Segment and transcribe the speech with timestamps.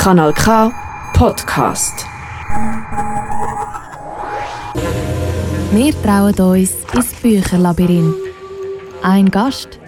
[0.00, 0.72] Kanal K
[1.12, 2.06] Podcast.
[5.72, 8.14] Wir trauen uns ins Bücherlabyrinth.
[9.02, 9.78] Ein Gast,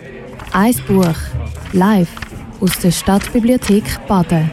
[0.52, 1.16] ein Buch,
[1.72, 2.10] live
[2.60, 4.50] aus der Stadtbibliothek Baden.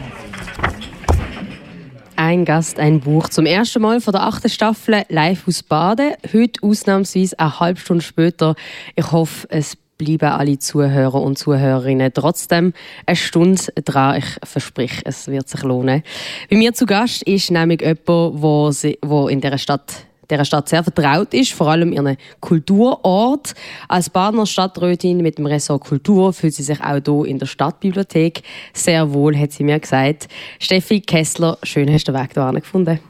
[2.16, 3.28] Ein Gast, ein Buch.
[3.28, 6.14] Zum ersten Mal von der achten Staffel live aus Baden.
[6.32, 8.54] Heute ausnahmsweise eine halbe Stunde später.
[8.96, 12.72] Ich hoffe, es bleiben alle Zuhörer und Zuhörerinnen trotzdem
[13.04, 14.16] eine Stunde dran.
[14.16, 16.02] Ich verspreche, es wird sich lohnen.
[16.48, 21.34] Bei mir zu Gast ist nämlich jemand, der in dieser Stadt der Stadt sehr vertraut
[21.34, 23.52] ist, vor allem ihren Kulturort.
[23.88, 28.42] Als Badener Stadträtin mit dem Ressort Kultur fühlt sie sich auch hier in der Stadtbibliothek
[28.72, 30.28] sehr wohl, hat sie mir gesagt.
[30.60, 33.00] Steffi Kessler, schön hast du den Weg hierher gefunden.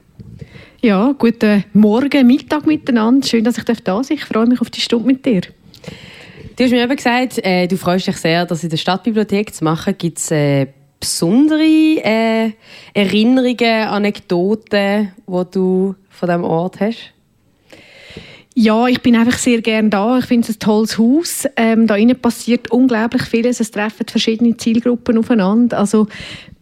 [0.80, 3.26] Ja, guten Morgen, Mittag miteinander.
[3.26, 4.10] Schön, dass ich da sein darf.
[4.10, 5.42] Ich freue mich auf die Stunde mit dir.
[6.60, 9.64] Du hast mir eben gesagt, äh, du freust dich sehr, das in der Stadtbibliothek zu
[9.64, 9.94] machen.
[9.96, 10.66] Gibt es äh,
[11.00, 12.50] besondere äh,
[12.92, 17.14] Erinnerungen, Anekdoten, die du von diesem Ort hast?
[18.54, 20.18] Ja, ich bin einfach sehr gerne da.
[20.18, 21.48] Ich finde es ein tolles Haus.
[21.56, 23.60] Ähm, da innen passiert unglaublich vieles.
[23.60, 25.78] Es treffen verschiedene Zielgruppen aufeinander.
[25.78, 26.08] Also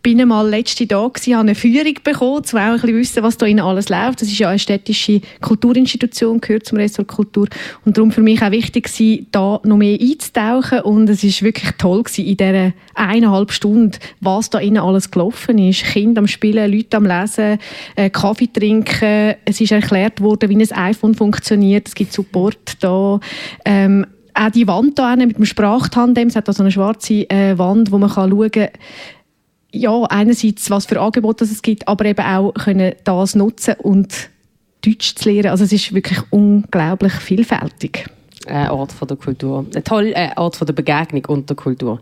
[0.02, 3.36] bin einmal letzte Tag gewesen, habe eine Führung bekommen, um auch ein bisschen wissen, was
[3.36, 4.22] da innen alles läuft.
[4.22, 7.48] Das ist ja eine städtische Kulturinstitution, gehört zum Ressort Kultur.
[7.84, 10.80] Und darum für mich auch wichtig gewesen, da noch mehr einzutauchen.
[10.80, 15.58] Und es ist wirklich toll gewesen, in dieser eineinhalb Stunden, was da innen alles gelaufen
[15.58, 15.84] ist.
[15.84, 17.58] Kinder am Spielen, Leute am Lesen,
[17.96, 19.34] äh, Kaffee trinken.
[19.44, 21.88] Es ist erklärt worden, wie ein iPhone funktioniert.
[21.88, 23.20] Es gibt Support da.
[23.64, 24.06] Ähm,
[24.38, 27.90] auch die Wand hier mit dem Sprachtandem, es hat da so eine schwarze äh, Wand,
[27.90, 28.68] wo man kann schauen kann,
[29.72, 34.30] ja, einerseits, was für Angebote es gibt, aber eben auch können das nutzen und
[34.84, 35.50] Deutsch zu lernen.
[35.50, 38.06] Also es ist wirklich unglaublich vielfältig.
[38.46, 39.66] Ein Ort von der Kultur.
[39.74, 42.00] Ein toller äh, Ort von der Begegnung und der Kultur.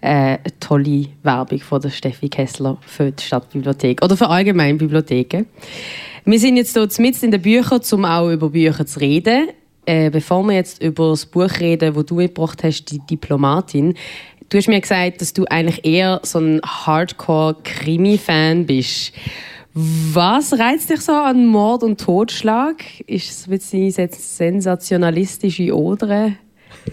[0.00, 5.46] Äh, eine tolle Werbung von der Steffi Kessler für die Stadtbibliothek oder für allgemeine Bibliotheken.
[6.24, 9.48] Wir sind jetzt hier mit in den Büchern, um auch über Bücher zu reden.
[9.86, 13.94] Äh, bevor wir jetzt über das Buch reden, das du mitgebracht hast, die Diplomatin,
[14.54, 19.12] Du hast mir gesagt, dass du eigentlich eher so ein Hardcore-Krimi-Fan bist.
[19.72, 22.84] Was reizt dich so an Mord und Totschlag?
[23.08, 26.26] Ist es ein bisschen sensationalistische Oder?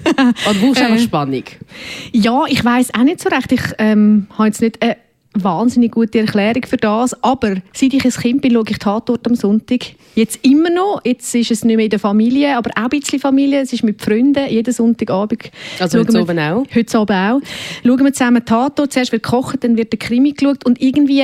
[0.04, 1.44] Oder brauchst du einfach äh, Spannung?
[2.12, 3.52] Ja, ich weiß auch nicht so recht.
[3.52, 4.98] Ich ähm, habe jetzt nicht eine
[5.34, 7.22] wahnsinnig gute Erklärung für das.
[7.24, 9.80] Aber seit ich ein Kind bin, schaue ich Tatort am Sonntag.
[10.16, 11.02] Jetzt immer noch.
[11.06, 13.62] Jetzt ist es nicht mehr in der Familie, aber auch ein bisschen Familie.
[13.62, 14.48] Es ist mit Freunden.
[14.50, 15.52] Jeden Sonntagabend.
[15.80, 16.66] Also heute Abend auch?
[16.76, 17.42] Heute Abend auch.
[17.84, 18.92] Schauen wir zusammen Tatort.
[18.92, 20.66] Zuerst wird gekocht, dann wird der Krimi geschaut.
[20.66, 21.24] Und irgendwie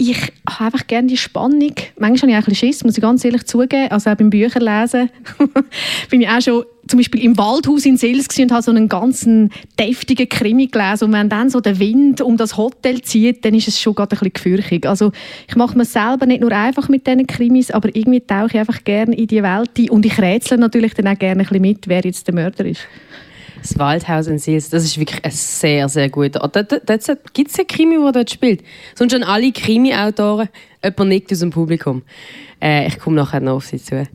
[0.00, 1.74] ich habe einfach gerne die Spannung.
[1.98, 3.90] Manchmal habe ich auch ein bisschen Schiss, muss ich ganz ehrlich zugeben.
[3.90, 5.10] Also auch beim Bücherlesen
[6.10, 9.50] bin ich auch schon zum Beispiel im Waldhaus in Sils und habe so einen ganzen
[9.78, 11.06] deftigen Krimi gelesen.
[11.06, 14.16] Und wenn dann so der Wind um das Hotel zieht, dann ist es schon gerade
[14.16, 14.86] ein bisschen gefürchtig.
[14.86, 15.10] Also
[15.48, 18.84] ich mache mir selber nicht nur einfach mit diesen Krimis, aber irgendwie tauche ich einfach
[18.84, 19.90] gerne in die Welt ein.
[19.90, 22.82] Und ich rätsle natürlich dann auch gerne ein bisschen mit, wer jetzt der Mörder ist.
[23.60, 26.56] Das Waldhaus in Sils, das ist wirklich ein sehr, sehr guter Ort.
[26.56, 26.86] Dort,
[27.32, 28.62] gibt es einen Krimi, der dort spielt.
[28.94, 30.48] Sonst schon alle Krimi-Autoren,
[30.82, 32.02] jemand nickt aus dem Publikum.
[32.60, 34.06] Äh, ich komme nachher noch auf sie zu.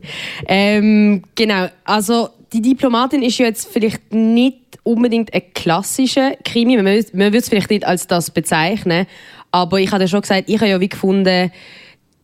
[0.46, 6.76] Ähm, genau, also die Diplomatin ist ja jetzt vielleicht nicht unbedingt ein klassischer Krimi.
[6.76, 9.06] Man, man würde es vielleicht nicht als das bezeichnen.
[9.50, 11.50] Aber ich habe ja schon gesagt, ich habe ja wie gefunden,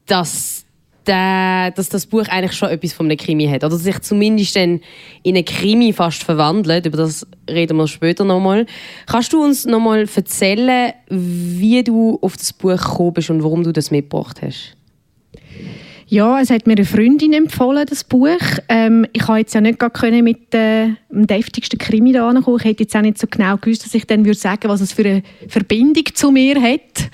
[0.06, 0.64] dass
[1.10, 3.64] der, dass das Buch eigentlich schon etwas von einem Krimi hat.
[3.64, 4.80] Oder sich zumindest dann
[5.22, 6.86] in einen Krimi fast verwandelt.
[6.86, 8.66] Über das reden wir später nochmal.
[9.06, 13.72] Kannst du uns nochmal erzählen, wie du auf das Buch gekommen bist und warum du
[13.72, 14.76] das mitgebracht hast?
[16.06, 18.28] Ja, es hat mir eine Freundin empfohlen, das Buch.
[18.68, 22.32] Ähm, ich konnte jetzt ja nicht gerade mit äh, dem deftigsten Krimi da.
[22.32, 24.92] Ich hätte jetzt auch nicht so genau gewusst, dass ich dann würde sagen, was es
[24.92, 27.10] für eine Verbindung zu mir hat.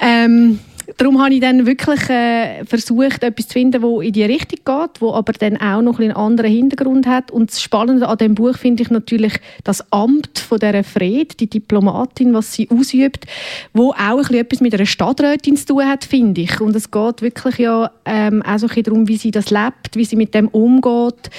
[0.00, 0.58] Ähm,
[0.96, 5.00] darum habe ich dann wirklich äh, versucht, etwas zu finden, das in die Richtung geht,
[5.00, 7.30] wo aber dann auch noch einen anderen Hintergrund hat.
[7.30, 9.34] Und das Spannende an dem Buch finde ich natürlich
[9.64, 13.26] das Amt von der Fred, die Diplomatin, was sie ausübt,
[13.72, 16.60] wo auch ein etwas mit einer Stadträtin zu tun hat, finde ich.
[16.60, 20.16] Und es geht wirklich ja ähm, auch so darum, wie sie das lebt, wie sie
[20.16, 21.30] mit dem umgeht,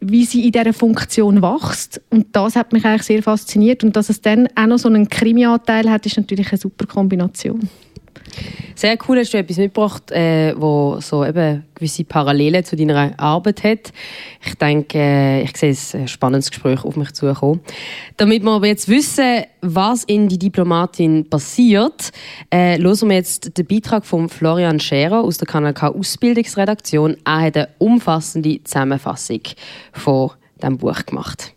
[0.00, 2.00] wie sie in dieser Funktion wächst.
[2.10, 3.84] Und das hat mich eigentlich sehr fasziniert.
[3.84, 7.68] Und dass es dann auch noch so einen Krimi-Anteil hat, ist natürlich eine super Kombination.
[8.74, 13.62] Sehr cool, hast du etwas mitgebracht, äh, wo so eben gewisse Parallelen zu deiner Arbeit
[13.64, 13.92] hat.
[14.44, 17.60] Ich denke, äh, ich sehe ein spannendes Gespräch auf mich zukommen.
[18.16, 22.10] Damit wir aber jetzt wissen, was in die Diplomatin passiert,
[22.50, 27.16] äh, hören wir jetzt den Beitrag von Florian Scherer aus der Kanal K Ausbildungsredaktion.
[27.24, 29.42] Er hat eine umfassende Zusammenfassung
[29.92, 30.30] von
[30.60, 31.54] diesem Buch gemacht.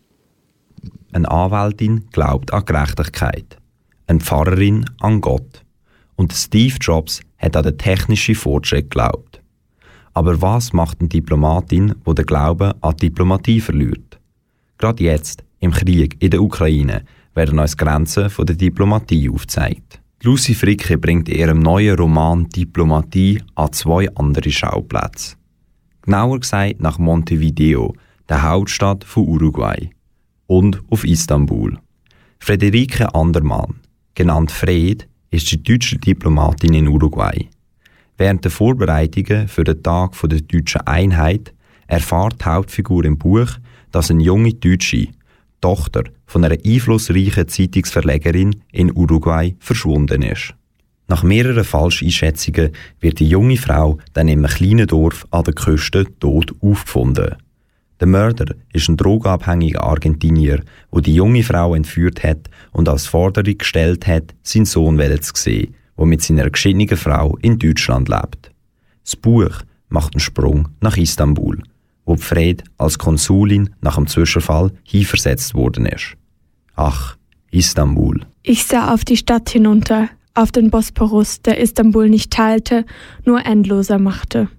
[1.13, 3.57] Eine Anwältin glaubt an Gerechtigkeit,
[4.05, 5.64] eine Pfarrerin an Gott
[6.15, 9.41] und Steve Jobs hat an den technischen Fortschritt geglaubt.
[10.13, 14.19] Aber was macht eine Diplomatin, wo der Glaube an Diplomatie verliert?
[14.77, 17.03] Gerade jetzt, im Krieg in der Ukraine,
[17.33, 19.99] werden uns Grenzen der Diplomatie aufgezeigt.
[20.23, 25.35] Lucy Fricke bringt in ihrem neuen Roman Diplomatie an zwei andere Schauplätze.
[26.01, 27.93] Genauer gesagt nach Montevideo,
[28.29, 29.89] der Hauptstadt von Uruguay,
[30.47, 31.77] und auf Istanbul.
[32.39, 33.81] Frederike Andermann,
[34.13, 37.49] genannt Fred, ist die deutsche Diplomatin in Uruguay.
[38.17, 41.53] Während der Vorbereitungen für den Tag der deutschen Einheit
[41.87, 43.49] erfahrt die Hauptfigur im Buch,
[43.91, 45.09] dass eine junge Deutsche,
[45.61, 50.53] Tochter von einer einflussreichen Zeitungsverlegerin in Uruguay, verschwunden ist.
[51.07, 56.05] Nach mehreren Falscheinschätzungen wird die junge Frau dann in einem kleinen Dorf an der Küste
[56.19, 57.35] tot aufgefunden.
[57.99, 60.61] Der Mörder ist ein drogenabhängiger Argentinier,
[60.93, 65.75] der die junge Frau entführt hat und als Forderung gestellt hat, seinen Sohn zu sehen,
[65.97, 68.51] der mit seiner geschiedenen Frau in Deutschland lebt.
[69.03, 71.61] Das Buch macht einen Sprung nach Istanbul,
[72.05, 76.15] wo Fred als Konsulin nach dem Zwischenfall hinversetzt worden ist.
[76.75, 77.15] Ach,
[77.51, 78.25] Istanbul.
[78.43, 82.85] Ich sah auf die Stadt hinunter, auf den Bosporus, der Istanbul nicht teilte,
[83.23, 84.49] nur endloser machte.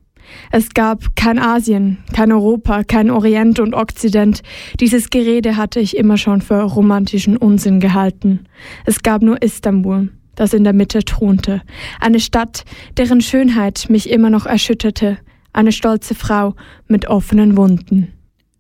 [0.51, 4.43] Es gab kein Asien, kein Europa, kein Orient und Okzident.
[4.81, 8.47] Dieses Gerede hatte ich immer schon für romantischen Unsinn gehalten.
[8.85, 11.63] Es gab nur Istanbul, das in der Mitte thronte.
[12.01, 12.65] Eine Stadt,
[12.97, 15.19] deren Schönheit mich immer noch erschütterte.
[15.53, 16.55] Eine stolze Frau
[16.87, 18.13] mit offenen Wunden.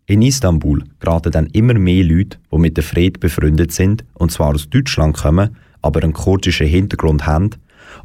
[0.06, 4.54] In Istanbul geraten dann immer mehr Leute, die mit der Fred befreundet sind, und zwar
[4.54, 7.50] aus Deutschland kommen, aber einen kurdischen Hintergrund haben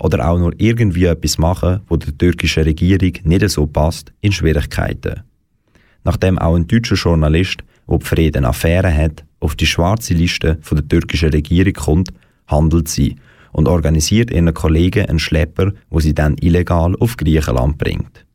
[0.02, 5.22] oder auch nur irgendwie etwas machen, wo der türkischen Regierung nicht so passt, in Schwierigkeiten.
[6.04, 10.78] Nachdem auch ein deutscher Journalist, der die Frieden Affäre hat, auf die schwarze Liste von
[10.78, 12.10] der türkischen Regierung kommt,
[12.48, 13.16] handelt sie
[13.52, 18.26] und organisiert ihren Kollegen einen Schlepper, wo sie dann illegal auf Griechenland bringt.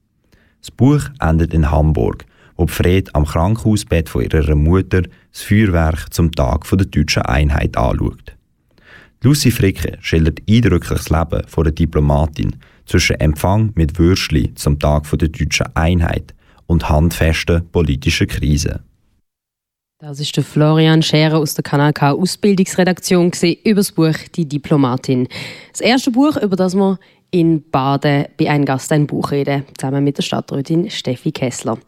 [0.60, 2.26] Das Buch endet in Hamburg,
[2.56, 5.02] wo Fred am Krankenhausbett von ihrer Mutter
[5.32, 8.35] das Feuerwerk zum Tag der deutschen Einheit anschaut.
[9.26, 12.54] Lucy Fricke schildert eindrücklich das Leben der Diplomatin
[12.86, 16.32] zwischen Empfang mit Würschli zum Tag der deutschen Einheit
[16.66, 18.78] und handfesten politischen Krisen.
[19.98, 23.32] Das ist der Florian Scherer aus der Kanal K Ausbildungsredaktion
[23.64, 25.26] über das Buch Die Diplomatin.
[25.72, 26.96] Das erste Buch, über das wir
[27.32, 31.78] in Baden bei einem Gast ein Buch reden, zusammen mit der Stadträtin Steffi Kessler.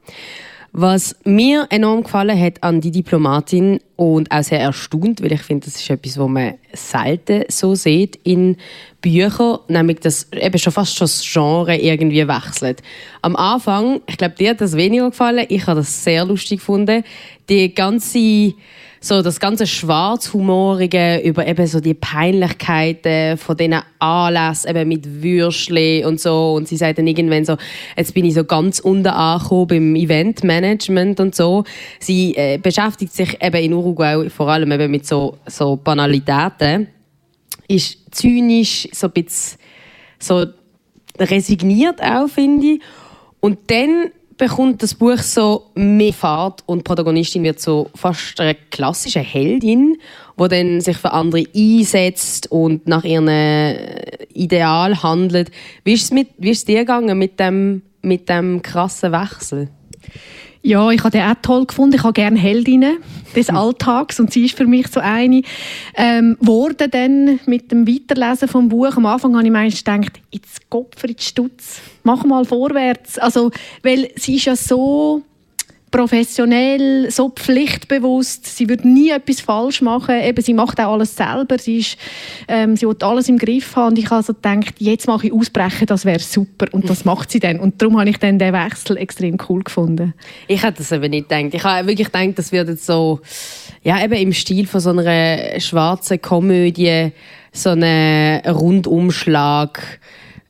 [0.80, 5.64] Was mir enorm gefallen hat an die Diplomatin und auch sehr erstaunt, weil ich finde,
[5.66, 8.56] das ist etwas, was man selten so sieht in
[9.00, 12.84] Büchern, nämlich dass eben schon fast schon das Genre irgendwie wechselt.
[13.22, 17.02] Am Anfang, ich glaube, dir hat das weniger gefallen, ich habe das sehr lustig gefunden,
[17.48, 18.54] die ganze
[19.00, 26.04] so das ganze Schwarzhumorige über eben so die Peinlichkeiten von diesen Anlässen eben mit Würschli
[26.04, 27.56] und so und sie sagt dann irgendwann so,
[27.96, 31.64] jetzt bin ich so ganz unten angekommen beim Eventmanagement und so.
[32.00, 36.88] Sie äh, beschäftigt sich eben in Uruguay vor allem eben mit so, so Banalitäten,
[37.68, 39.58] ist zynisch, so ein bisschen
[40.18, 40.46] so
[41.18, 42.80] resigniert auch, finde ich.
[43.40, 48.54] Und dann bekommt das Buch so mehr Fahrt und die Protagonistin wird so fast eine
[48.54, 49.98] klassische Heldin,
[50.40, 53.28] die dann sich für andere einsetzt und nach ihrem
[54.32, 55.50] Ideal handelt.
[55.84, 59.68] Wie ist es, mit, wie ist es dir gegangen mit dem, mit dem krassen Wechsel?
[60.68, 61.96] Ja, ich habe den auch toll gefunden.
[61.96, 62.98] Ich habe gerne Heldinnen
[63.34, 65.40] des Alltags und sie ist für mich so eine.
[65.94, 70.68] Ähm, wurde dann mit dem Weiterlesen vom Buch am Anfang habe ich manchmal gedacht, jetzt
[70.68, 73.18] Kopf in Stutz, mach mal vorwärts.
[73.18, 73.50] Also,
[73.82, 75.22] weil sie ist ja so
[75.90, 78.46] professionell, so pflichtbewusst.
[78.46, 80.20] Sie wird nie etwas falsch machen.
[80.20, 81.58] Eben, sie macht auch alles selber.
[81.58, 81.96] Sie, ist,
[82.46, 83.88] ähm, sie will alles im Griff haben.
[83.88, 86.66] Und ich also gedacht, jetzt mache ich ausbrechen, das wäre super.
[86.72, 87.60] Und das macht sie dann.
[87.60, 90.14] Und darum habe ich dann den Wechsel extrem cool gefunden.
[90.46, 91.54] Ich hätte das eben nicht gedacht.
[91.54, 93.20] Ich habe wirklich gedacht, das wird jetzt so,
[93.82, 97.12] ja, eben im Stil von so einer schwarzen Komödie,
[97.52, 100.00] so einen Rundumschlag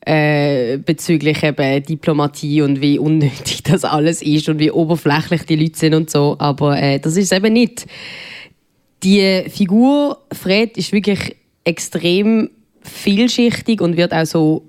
[0.09, 5.77] äh, bezüglich eben Diplomatie und wie unnötig das alles ist und wie oberflächlich die Leute
[5.77, 6.35] sind und so.
[6.39, 7.85] Aber äh, das ist eben nicht.
[9.03, 12.49] Die Figur Fred ist wirklich extrem
[12.81, 14.63] vielschichtig und wird auch so,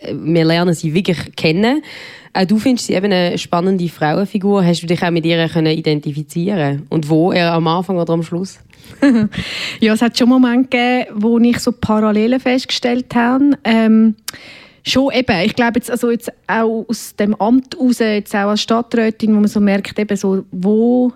[0.00, 1.82] äh, wir lernen sie wirklich kennen.
[2.34, 4.62] Auch du findest sie eben eine spannende Frauenfigur.
[4.62, 7.32] Hast du dich auch mit ihr können identifizieren Und wo?
[7.32, 8.58] Eher am Anfang oder am Schluss?
[9.80, 13.56] ja, es hat schon Momente gegeben, wo ich so Parallelen festgestellt habe.
[13.64, 14.16] Ähm,
[14.84, 18.62] schon eben, ich glaube jetzt, also jetzt auch aus dem Amt raus, jetzt auch als
[18.62, 21.12] Stadträtin, wo man so merkt, eben so, wo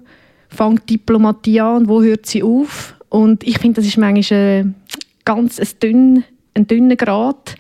[0.48, 2.94] fängt Diplomatie an wo hört sie auf?
[3.08, 4.74] Und ich finde, das ist manchmal ein
[5.24, 7.56] ganz ein dünn, ein dünner Grad.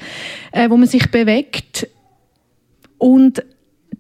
[0.56, 1.88] äh, wo man sich bewegt.
[2.98, 3.44] Und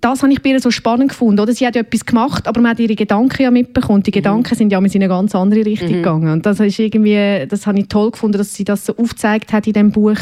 [0.00, 1.40] das habe ich bei ihr so spannend gefunden.
[1.40, 1.52] Oder?
[1.52, 4.02] Sie hat etwas gemacht, aber man hat ihre Gedanken ja mitbekommen.
[4.02, 4.14] Die mhm.
[4.14, 5.94] Gedanken sind ja in eine ganz andere Richtung mhm.
[5.94, 6.32] gegangen.
[6.32, 9.66] Und das, ist irgendwie, das habe ich toll gefunden, dass sie das so aufgezeigt hat
[9.66, 10.18] in dem Buch.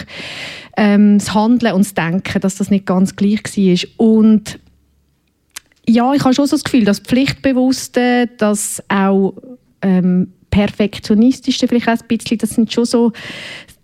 [0.76, 4.06] Ähm, das Handeln und das Denken, dass das nicht ganz gleich war.
[4.06, 4.58] Und
[5.86, 9.34] ja, ich habe schon so das Gefühl, dass Pflichtbewusste, dass auch
[9.82, 13.12] ähm, Perfektionistische vielleicht auch ein bisschen, das sind schon so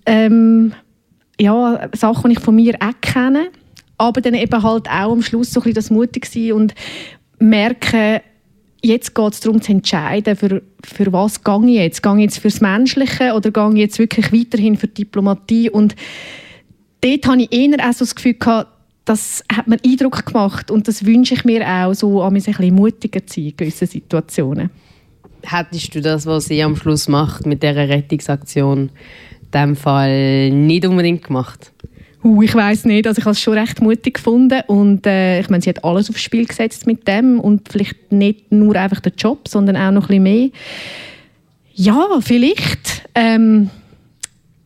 [0.07, 0.73] ähm,
[1.39, 3.49] ja, Sachen, die ich von mir auch kenne
[4.01, 6.75] aber dann eben halt auch am Schluss so ein bisschen das mutig sein und
[7.39, 8.21] merken,
[8.83, 12.03] jetzt geht es darum zu entscheiden, für, für was gehe ich jetzt.
[12.03, 15.69] Gehe ich jetzt fürs Menschliche oder gehe ich jetzt wirklich weiterhin für Diplomatie?
[15.69, 15.97] Und
[17.03, 18.69] dort habe ich eher auch so das Gefühl gehabt,
[19.05, 22.75] das hat mir Eindruck gemacht und das wünsche ich mir auch, so an ein bisschen
[22.75, 24.71] mutiger zu sein in gewissen Situationen.
[25.43, 28.91] Hättest du das, was sie am Schluss macht mit dieser Rettungsaktion,
[29.43, 31.73] in diesem Fall nicht unbedingt gemacht?
[32.23, 35.49] Uh, ich weiß nicht, also ich habe es schon recht mutig gefunden und äh, ich
[35.49, 39.15] meine, sie hat alles aufs Spiel gesetzt mit dem und vielleicht nicht nur einfach den
[39.17, 40.51] Job, sondern auch noch ein bisschen mehr.
[41.73, 43.71] Ja, vielleicht ähm,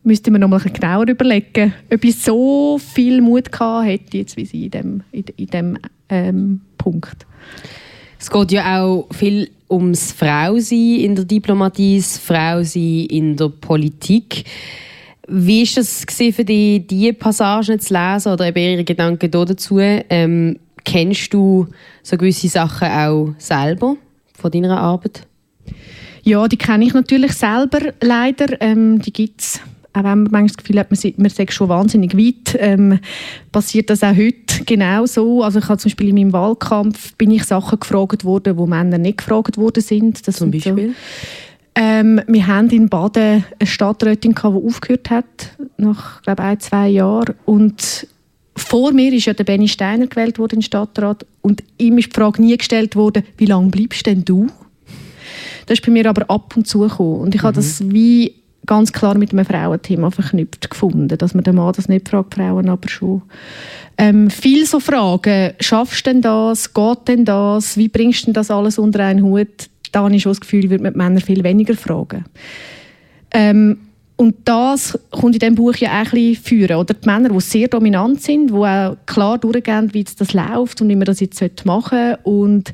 [0.03, 4.17] müsste man noch mal ein bisschen genauer überlegen, ob ich so viel Mut gehabt hätte,
[4.17, 5.77] jetzt wie sie in dem, in, in dem
[6.09, 7.25] ähm, Punkt.
[8.19, 14.45] Es geht ja auch viel ums Frausein in der Diplomatie, das Frausein in der Politik.
[15.27, 16.05] Wie war es
[16.35, 19.79] für dich, diese Passagen zu lesen oder eben ihre Gedanken dazu?
[19.79, 21.67] Ähm, kennst du
[22.03, 23.97] so gewisse Sachen auch selber
[24.33, 25.27] von deiner Arbeit?
[26.23, 28.59] Ja, die kenne ich natürlich selber leider.
[28.61, 29.61] Ähm, die gibt es
[29.95, 32.99] auch wenn man manchmal das Gefühl hat, man, man sei schon wahnsinnig weit, ähm,
[33.53, 35.41] passiert das auch heute genau so.
[35.41, 38.97] Also ich habe zum Beispiel in meinem Wahlkampf bin ich Sachen gefragt worden, wo Männer
[38.97, 40.27] nicht gefragt worden sind.
[40.27, 40.89] Das zum Beispiel?
[40.89, 40.95] So,
[41.75, 45.25] ähm, wir haben in Baden eine Stadträtin, die aufgehört hat,
[45.77, 47.35] nach glaube ein, zwei Jahren.
[47.45, 48.07] Und
[48.55, 52.07] vor mir ist ja der Benny Steiner gewählt worden in den Stadtrat und ihm ist
[52.07, 54.47] die Frage nie gestellt worden, wie lange bleibst denn du?
[55.65, 57.21] Das ist bei mir aber ab und zu gekommen.
[57.21, 57.47] Und ich mhm.
[57.47, 61.89] habe das wie ganz klar mit einem Frauenthema verknüpft gefunden, dass man den Mann das
[61.89, 63.21] nicht fragt, Frauen aber schon.
[63.97, 68.33] Ähm, viel so Fragen, schaffst du denn das, geht denn das, wie bringst du denn
[68.33, 69.69] das alles unter einen Hut?
[69.95, 72.25] Da habe ich schon das Gefühl, würde man die Männer viel weniger fragen.
[73.31, 73.77] Ähm,
[74.17, 76.77] und das kommt in diesem Buch ja auch ein bisschen führen.
[76.77, 80.89] Oder die Männer, die sehr dominant sind, die auch klar durchgehen, wie das läuft und
[80.89, 82.19] wie man das jetzt machen sollte.
[82.23, 82.73] Und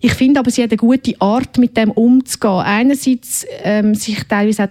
[0.00, 2.60] ich finde aber, sie hat eine gute Art, mit dem umzugehen.
[2.60, 4.68] Einerseits ähm, sich teilweise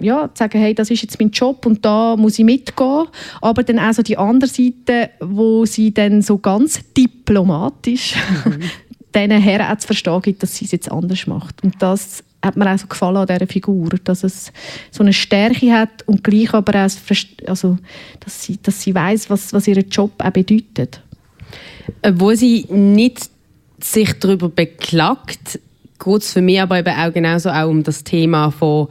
[0.00, 3.06] ja, zu sagen, hey, das ist jetzt mein Job und da muss ich mitgehen.
[3.40, 8.60] Aber dann auch so die andere Seite, wo sie dann so ganz diplomatisch mhm.
[9.14, 11.62] diesen Herren auch zu verstehen gibt, dass sie es jetzt anders macht.
[11.62, 14.52] Und das hat mir auch so gefallen an dieser Figur, dass es
[14.90, 16.90] so eine Stärke hat und gleich aber auch,
[17.46, 17.78] also,
[18.20, 21.00] dass sie, dass sie weiss, was, was ihr Job auch bedeutet.
[22.14, 23.30] Wo sie nicht
[23.80, 25.60] sich darüber beklagt,
[26.02, 28.88] geht es für mich aber eben auch genauso auch um das Thema von,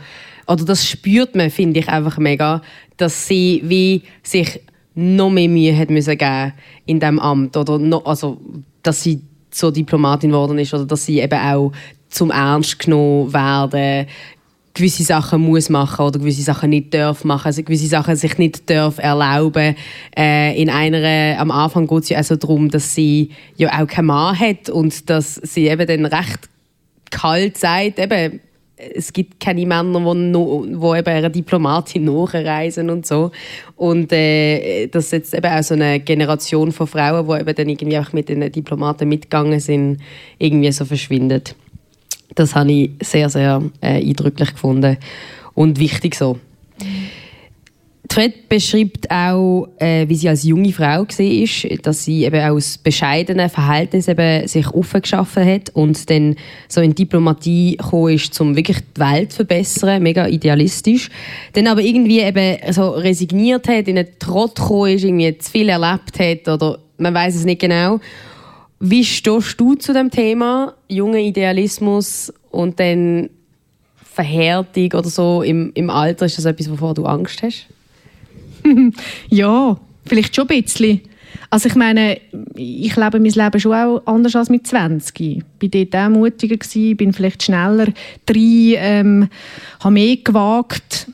[0.47, 2.61] oder das spürt man, finde ich einfach mega,
[2.97, 4.61] dass sie wie sich
[4.95, 6.53] noch mehr Mühe hat müssen geben
[6.85, 8.41] in diesem Amt oder noch, also
[8.83, 11.71] dass sie zur Diplomatin geworden ist oder dass sie eben auch
[12.09, 14.07] zum Ernst genommen werden,
[14.73, 18.69] gewisse Sachen muss machen oder gewisse Sachen nicht darf machen, also gewisse Sachen sich nicht
[18.69, 19.75] darf erlauben.
[20.17, 24.07] Äh, in einer, am Anfang geht es ja also darum, dass sie ja auch keinen
[24.07, 26.49] Mann hat und dass sie eben dann recht
[27.09, 28.39] kalt sagt, eben,
[28.95, 33.31] es gibt keine Männer, die, no, wo eben einer Diplomatin nachreisen und so.
[33.75, 37.97] Und äh, dass jetzt eben auch so eine Generation von Frauen, die eben dann irgendwie
[37.97, 39.99] auch mit den Diplomaten mitgegangen sind,
[40.37, 41.55] irgendwie so verschwindet.
[42.35, 44.97] Das habe ich sehr, sehr äh, eindrücklich gefunden
[45.53, 46.39] und wichtig so.
[48.11, 53.49] Fred beschreibt auch, äh, wie sie als junge Frau war, dass sie eben aus bescheidenen
[53.49, 56.35] Verhältnissen eben sich offen geschaffen hat und dann
[56.67, 61.09] so in Diplomatie gekommen ist, um wirklich die Welt zu verbessern, mega idealistisch.
[61.53, 65.69] Dann aber irgendwie eben so resigniert hat, in einen Trott gekommen ist, irgendwie zu viel
[65.69, 68.01] erlebt hat oder man weiß es nicht genau.
[68.81, 73.29] Wie stehst du zu dem Thema, junger Idealismus und dann
[74.03, 76.25] Verhärtung oder so im, im Alter?
[76.25, 77.67] Ist das etwas, wovor du Angst hast?
[79.29, 81.01] ja, vielleicht schon ein bisschen.
[81.49, 82.19] Also ich meine,
[82.55, 85.19] ich lebe mein Leben schon auch anders als mit 20.
[85.19, 87.87] Ich war dort auch mutiger, gewesen, bin vielleicht schneller
[88.25, 89.29] drin, ähm,
[89.81, 91.07] habe mehr gewagt.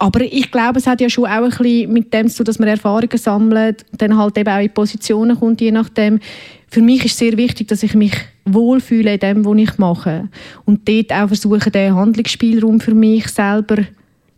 [0.00, 2.58] Aber ich glaube, es hat ja schon auch ein bisschen mit dem zu tun, dass
[2.58, 6.20] man Erfahrungen sammelt, dann halt eben auch in Positionen kommt, je nachdem.
[6.68, 8.12] Für mich ist sehr wichtig, dass ich mich
[8.44, 10.28] wohlfühle in dem, was ich mache.
[10.64, 13.86] Und dort auch versuche, den Handlungsspielraum für mich selber zu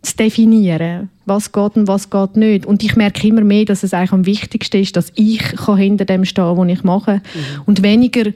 [0.01, 2.65] definieren, was geht und was geht nicht.
[2.65, 6.05] Und ich merke immer mehr, dass es eigentlich am wichtigsten ist, dass ich kann hinter
[6.05, 7.15] dem stehen was ich mache.
[7.15, 7.61] Mhm.
[7.65, 8.31] Und weniger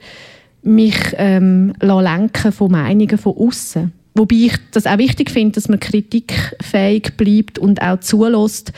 [0.62, 3.92] mich ähm, lenken von Meinungen von außen.
[4.14, 8.72] Wobei ich das auch wichtig finde, dass man kritikfähig bleibt und auch zulässt.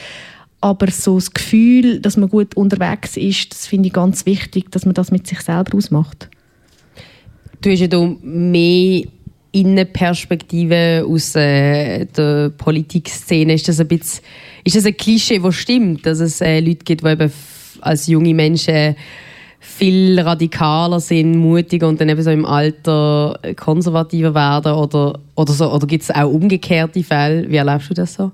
[0.61, 4.85] Aber so das Gefühl, dass man gut unterwegs ist, das finde ich ganz wichtig, dass
[4.85, 6.29] man das mit sich selber ausmacht.
[7.61, 9.05] Du hast ja da mehr
[9.53, 13.55] Innenperspektive aus äh, der Politikszene.
[13.55, 14.25] Ist das ein bisschen,
[14.65, 17.33] ist das ein Klischee, das stimmt, dass es äh, Leute gibt, die eben
[17.81, 18.97] als junge Menschen
[19.61, 25.73] viel radikaler sind, mutiger und dann eben so im Alter konservativer werden oder, oder, so,
[25.73, 27.49] oder gibt es auch umgekehrte Fälle?
[27.49, 28.33] Wie erlebst du das so?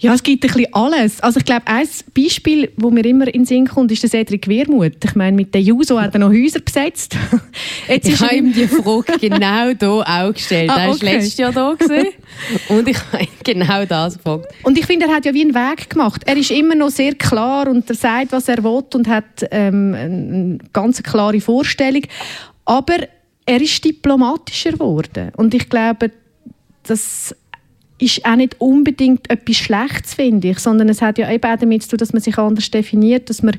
[0.00, 1.20] Ja, es gibt ein bisschen alles.
[1.20, 4.46] Also ich glaube, ein Beispiel, das mir immer in den Sinn kommt, ist der Cedric
[4.46, 5.04] Wermuth.
[5.04, 7.16] Ich meine, mit der Juso hat er noch Häuser besetzt.
[7.88, 10.70] Jetzt ich habe ihm die Frage genau hier auch gestellt.
[10.70, 10.82] Ah, okay.
[10.82, 11.70] Er war letztes Jahr da
[12.68, 14.46] und ich habe genau das gefragt.
[14.62, 16.22] Und ich finde, er hat ja wie einen Weg gemacht.
[16.26, 19.94] Er ist immer noch sehr klar und er sagt, was er will und hat ähm,
[19.94, 22.02] eine ganz klare Vorstellung.
[22.64, 22.98] Aber
[23.46, 25.32] er ist diplomatischer geworden.
[25.36, 26.12] Und ich glaube,
[26.84, 27.34] dass
[27.98, 31.82] ist auch nicht unbedingt etwas Schlechtes, finde ich, sondern es hat ja eben auch damit
[31.82, 33.56] zu tun, dass man sich anders definiert, dass man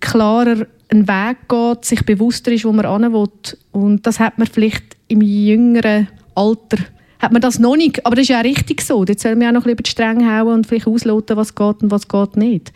[0.00, 3.28] klarer einen Weg geht, sich bewusster ist, wo man hin will.
[3.72, 6.78] Und das hat man vielleicht im jüngeren Alter
[7.20, 9.04] hat man das noch nicht, aber das ist ja auch richtig so.
[9.04, 11.54] Jetzt soll man auch noch ein bisschen über die Stränge hauen und vielleicht ausloten, was
[11.54, 12.72] geht und was geht nicht.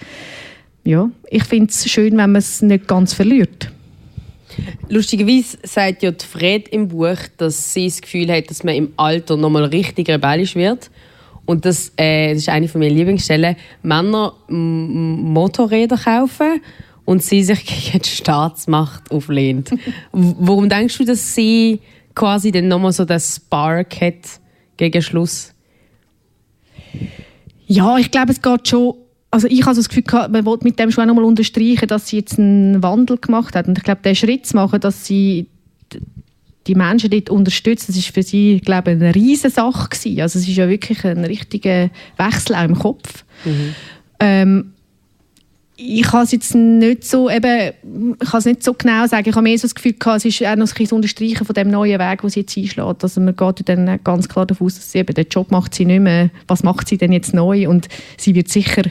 [0.84, 3.70] Ja, ich finde es schön, wenn man es nicht ganz verliert.
[4.88, 9.36] Lustigerweise sagt ja Fred im Buch, dass sie das Gefühl hat, dass man im Alter
[9.36, 10.90] nochmal richtig rebellisch wird.
[11.46, 13.56] Und das, äh, das ist eine von meinen Lieblingsstellen.
[13.82, 16.60] Männer Motorräder kaufen
[17.04, 19.70] und sie sich gegen die Staatsmacht auflehnt.
[20.12, 21.80] Warum denkst du, dass sie
[22.14, 24.40] quasi dann nochmal so den Spark hat
[24.76, 25.52] gegen Schluss?
[27.66, 28.94] Ja, ich glaube, es geht schon
[29.34, 32.38] also ich habe das Gefühl, man wollte mit dem schon einmal unterstreichen, dass sie jetzt
[32.38, 33.66] einen Wandel gemacht hat.
[33.66, 35.48] Und ich glaube, den Schritt zu machen, dass sie
[36.66, 40.20] die Menschen dort unterstützt, das ist für sie, glaube ich, eine riesige Sache gewesen.
[40.20, 43.24] Also es ist ja wirklich ein richtiger Wechsel auch im Kopf.
[43.44, 43.74] Mhm.
[44.20, 44.70] Ähm,
[45.76, 47.72] ich kann es jetzt nicht so eben,
[48.20, 49.28] ich kann es nicht so genau sagen.
[49.28, 51.68] Ich habe mehr so das Gefühl gehabt, es ist auch noch ein Unterstreichen von dem
[51.68, 53.02] neuen Weg, den sie jetzt einschlägt.
[53.02, 55.84] Also man geht dann ganz klar davon aus, dass sie eben den Job macht sie
[55.84, 56.30] nicht mehr.
[56.46, 57.68] Was macht sie denn jetzt neu?
[57.68, 58.82] Und sie wird sicher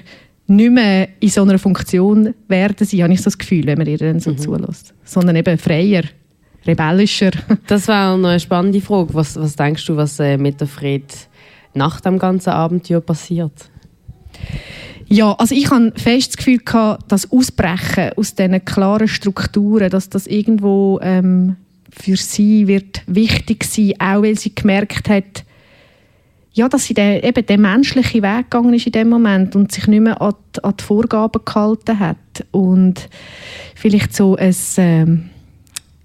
[0.48, 3.88] nicht mehr in so einer Funktion werden sie, habe ich so das Gefühl, wenn man
[3.88, 4.38] ihr dann so mhm.
[4.38, 4.94] zulässt.
[5.06, 6.04] Sondern eben freier,
[6.66, 7.32] rebellischer.
[7.68, 9.14] Das war noch eine spannende Frage.
[9.14, 11.04] Was, was denkst du, was äh, mit der Fred
[11.74, 13.70] nach dem ganzen Abenteuer passiert?
[15.08, 20.10] Ja, also ich habe fest das Gefühl gehabt, das Ausbrechen aus diesen klaren Strukturen, dass
[20.10, 21.58] das irgendwo ähm,
[21.92, 25.46] für sie wird wichtig sein, auch weil sie gemerkt hat,
[26.54, 29.88] ja, dass sie den, eben den menschlichen Weg gegangen ist in dem Moment und sich
[29.88, 32.18] nicht mehr an die, an die Vorgaben gehalten hat
[32.52, 33.10] und
[33.76, 35.30] vielleicht so ein ähm,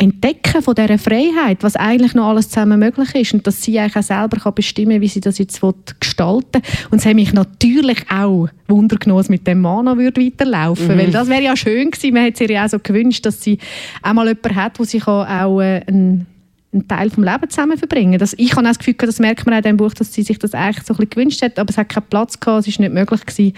[0.00, 3.96] Entdecken von dieser Freiheit, was eigentlich noch alles zusammen möglich ist und dass sie eigentlich
[3.96, 5.60] auch selber kann bestimmen wie sie das jetzt
[5.98, 6.86] gestalten will.
[6.90, 10.98] Und es hat mich natürlich auch Wunder genommen, mit dem Mana würde weiterlaufen mhm.
[10.98, 12.14] weil das wäre ja schön gewesen.
[12.14, 13.58] Man hätte sich ja auch so gewünscht, dass sie
[14.02, 16.26] auch mal jemanden hat, wo sie auch äh, einen
[16.70, 18.18] einen Teil vom Leben zusammen verbringen.
[18.18, 20.22] Das, ich habe auch das Gefühl, das merkt man auch in diesem Buch, dass sie
[20.22, 22.68] sich das eigentlich so ein bisschen gewünscht hat, aber es hat keinen Platz gehabt, es
[22.68, 23.54] ist nicht möglich gewesen.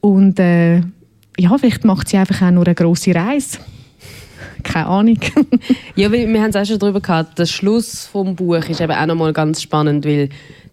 [0.00, 0.78] Und äh,
[1.38, 3.58] ja, vielleicht macht sie einfach auch nur eine grosse Reise.
[4.62, 5.18] Keine Ahnung.
[5.96, 7.38] ja, wir, wir haben es auch schon darüber gehabt.
[7.38, 10.28] Der Schluss vom Buch ist eben auch nochmal ganz spannend, weil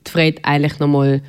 [0.05, 1.21] die Fred eigentlich nochmal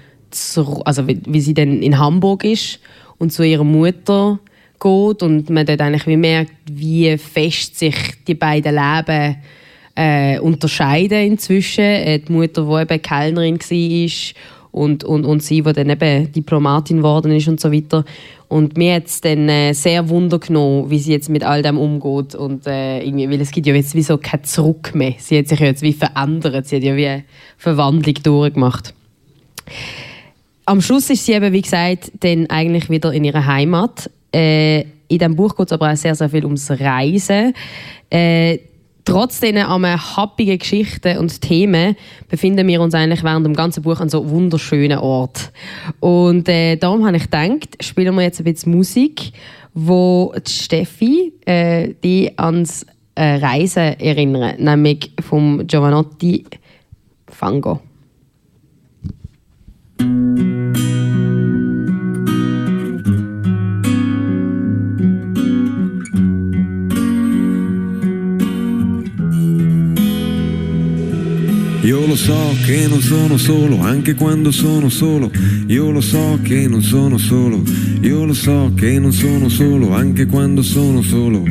[0.85, 2.81] also wie, wie, sie dann in Hamburg ist
[3.19, 4.39] und zu ihrer Mutter
[4.79, 7.95] geht und man dort eigentlich wie merkt, wie fest sich
[8.27, 9.37] die beiden Leben
[9.95, 11.85] äh, unterscheiden inzwischen.
[11.85, 14.35] Äh, die Mutter, die eben Kellnerin war
[14.73, 18.05] und, und, und sie, die dann eben Diplomatin geworden ist und so weiter.
[18.49, 21.79] Und mir hat es dann äh, sehr Wunder genommen, wie sie jetzt mit all dem
[21.79, 22.35] umgeht.
[22.35, 25.15] Und, äh, irgendwie, weil es gibt ja jetzt wie so kein Zurück mehr.
[25.19, 26.67] Sie hat sich ja jetzt wie verändert.
[26.67, 27.25] Sie hat ja wie eine
[27.59, 28.95] Verwandlung durchgemacht.
[30.65, 34.11] Am Schluss ist sie eben, wie gesagt, dann eigentlich wieder in ihrer Heimat.
[34.33, 37.55] Äh, in diesem Buch geht es aber auch sehr, sehr viel ums Reisen.
[38.11, 38.59] Äh,
[39.07, 41.95] Trotz dieser happigen Geschichten und Themen
[42.29, 45.53] befinden wir uns eigentlich während dem ganzen Buch an so wunderschönen Ort.
[46.01, 49.33] Und äh, darum habe ich gedacht, spielen wir jetzt ein bisschen Musik,
[49.75, 56.45] wo die Steffi äh, die ans äh, Reisen erinnert, nämlich vom Giovanotti
[57.29, 57.81] Fango.
[72.17, 75.31] So che non sono solo, anche quando sono solo.
[75.67, 77.63] Io lo so che non sono solo.
[78.01, 81.45] Io lo so che non sono solo, anche quando sono solo.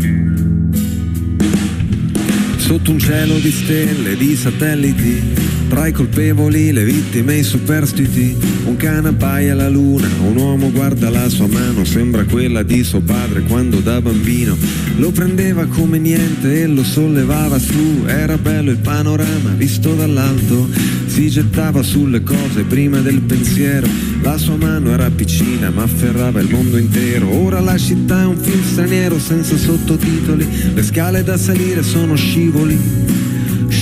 [2.58, 5.21] Sotto un cielo di stelle, di satelliti
[5.69, 11.10] tra i colpevoli, le vittime i superstiti, un cane appaia la luna, un uomo guarda
[11.10, 14.58] la sua mano, sembra quella di suo padre quando da bambino
[14.97, 20.69] lo prendeva come niente e lo sollevava su, era bello il panorama visto dall'alto,
[21.08, 23.88] si gettava sulle cose prima del pensiero,
[24.21, 28.38] la sua mano era piccina ma afferrava il mondo intero, ora la città è un
[28.38, 33.25] film straniero senza sottotitoli, le scale da salire sono scivoli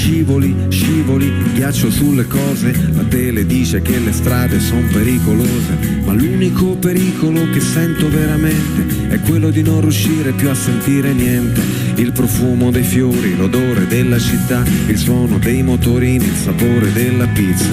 [0.04, 6.76] scivoli, scivoli, ghiaccio sulle cose, la tele dice che le strade sono pericolose, ma l'unico
[6.76, 11.62] pericolo che sento veramente è quello di non riuscire più a sentire niente,
[11.96, 17.72] il profumo dei fiori, l'odore della città, il suono dei motorini, il sapore della pizza,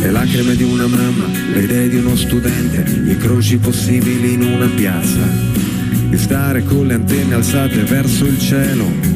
[0.00, 4.66] le lacrime di una mamma, le idee di uno studente, gli incroci possibili in una
[4.66, 5.24] piazza,
[6.08, 9.10] di stare con le antenne alzate verso il cielo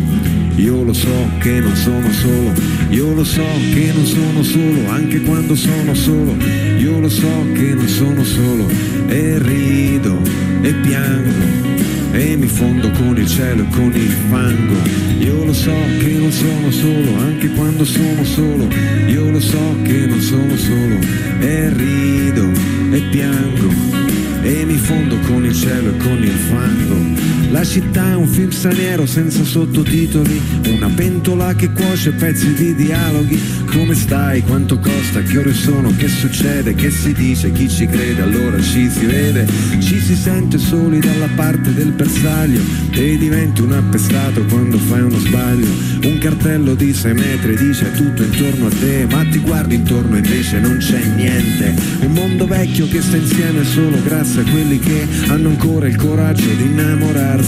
[0.56, 2.52] io lo so che non sono solo,
[2.90, 6.36] io lo so che non sono solo, anche quando sono solo,
[6.78, 8.68] io lo so che non sono solo,
[9.08, 10.18] e rido
[10.62, 11.72] e piango.
[12.12, 14.76] E mi fondo con il cielo e con il fango.
[15.18, 18.68] Io lo so che non sono solo, anche quando sono solo.
[19.08, 20.98] Io lo so che non sono solo.
[21.40, 22.48] E rido
[22.92, 24.04] e piango
[24.44, 27.23] e mi fondo con il cielo e con il fango.
[27.54, 33.40] La città è un film straniero senza sottotitoli, una pentola che cuoce pezzi di dialoghi.
[33.70, 34.42] Come stai?
[34.42, 35.22] Quanto costa?
[35.22, 35.94] Che ore sono?
[35.94, 36.74] Che succede?
[36.74, 37.52] Che si dice?
[37.52, 38.22] Chi ci crede?
[38.22, 39.46] Allora ci si vede,
[39.78, 45.18] ci si sente soli dalla parte del bersaglio e diventi un appestato quando fai uno
[45.18, 45.68] sbaglio.
[46.02, 50.18] Un cartello di 6 metri dice tutto intorno a te, ma ti guardi intorno e
[50.18, 51.72] invece non c'è niente.
[52.00, 56.48] Un mondo vecchio che sta insieme solo grazie a quelli che hanno ancora il coraggio
[56.48, 57.43] di innamorarsi.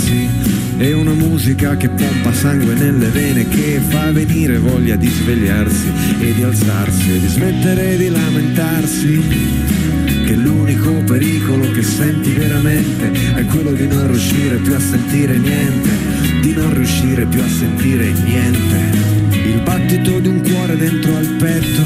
[0.77, 6.35] È una musica che pompa sangue nelle vene, che fa venire voglia di svegliarsi e
[6.35, 9.23] di alzarsi e di smettere di lamentarsi.
[10.27, 15.89] Che l'unico pericolo che senti veramente è quello di non riuscire più a sentire niente,
[16.43, 19.16] di non riuscire più a sentire niente.
[19.67, 21.83] Battito di un cuore dentro al petto,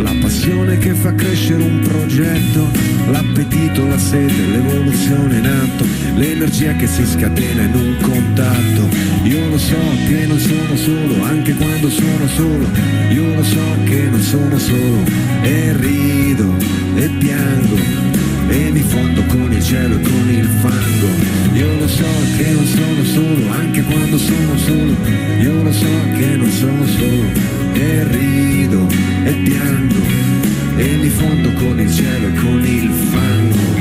[0.00, 2.70] la passione che fa crescere un progetto,
[3.10, 8.88] l'appetito, la sete, l'evoluzione in atto, l'energia che si scatena in un contatto.
[9.24, 12.68] Io lo so che non sono solo, anche quando sono solo,
[13.10, 15.02] io lo so che non sono solo,
[15.42, 16.54] e rido
[16.94, 18.03] e piango
[18.48, 21.54] e mi fondo con il cielo e con il fango.
[21.54, 24.96] Io lo so che non sono solo, anche quando sono solo.
[25.40, 28.86] Io lo so che non sono solo e rido
[29.24, 30.02] e piango
[30.76, 33.73] e mi fondo con il cielo e con il fango.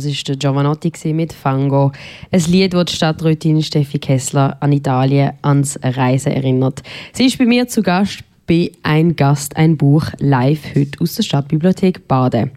[0.00, 1.92] Das ist der Giovanotti mit Fango.
[2.30, 6.82] Ein Lied, das die Stadträtin Steffi Kessler an Italien ans Reisen erinnert.
[7.12, 11.22] Sie ist bei mir zu Gast bei Ein Gast, ein Buch live heute aus der
[11.24, 12.50] Stadtbibliothek Baden.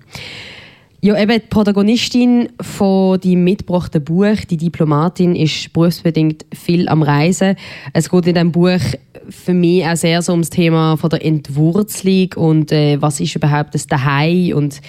[1.01, 7.58] Ja, eben die Protagonistin von dem mitgebrachten Buch, die Diplomatin, ist berufsbedingt viel am Reisen.
[7.91, 8.79] Es geht in diesem Buch
[9.27, 13.75] für mich auch sehr so ums Thema von der Entwurzelung und äh, was ist überhaupt
[13.75, 14.79] das Daheim und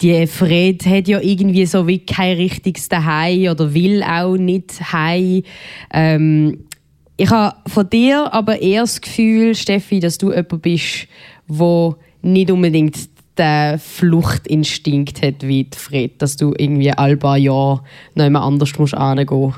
[0.00, 5.42] die Fred hat ja irgendwie so wie kein richtiges Daheim oder will auch nicht heim.
[5.92, 6.64] Ähm,
[7.16, 11.08] ich habe von dir aber eher das Gefühl, Steffi, dass du jemand bist,
[11.48, 12.96] wo nicht unbedingt
[13.36, 17.82] den Fluchtinstinkt hat wie Fred, dass du irgendwie alle paar Jahre
[18.14, 19.54] noch immer anders musst hingehen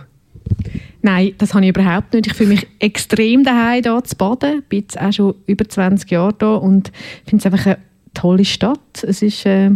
[1.03, 2.27] Nein, das habe ich überhaupt nicht.
[2.27, 4.59] Ich fühle mich extrem daheim hier zu baden.
[4.59, 6.93] Ich bin jetzt auch schon über 20 Jahre da und
[7.25, 7.79] finde es einfach eine
[8.13, 9.03] tolle Stadt.
[9.03, 9.71] Es ist, äh,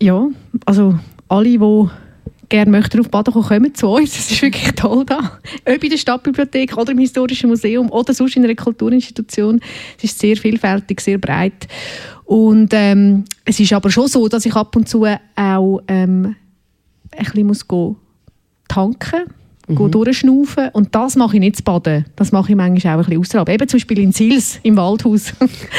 [0.00, 0.28] ja,
[0.66, 1.88] also alle, die
[2.48, 4.18] gerne möchten auf Baden kommen, kommen zu uns.
[4.18, 5.38] Es ist wirklich toll da.
[5.66, 9.60] Ob in der Stadtbibliothek oder im Historischen Museum oder sonst in einer Kulturinstitution.
[9.98, 11.66] Es ist sehr vielfältig, sehr breit.
[12.24, 16.36] Und ähm, es ist aber schon so, dass ich ab und zu auch ähm,
[17.16, 17.96] ein bisschen muss gehen,
[18.68, 19.24] tanken
[19.66, 19.90] mhm.
[19.90, 20.68] durchschnaufen.
[20.72, 22.04] Und das mache ich nicht zu baden.
[22.16, 23.48] Das mache ich manchmal auch ein bisschen außerhalb.
[23.48, 25.32] Eben zum Beispiel in Sils, im Waldhaus.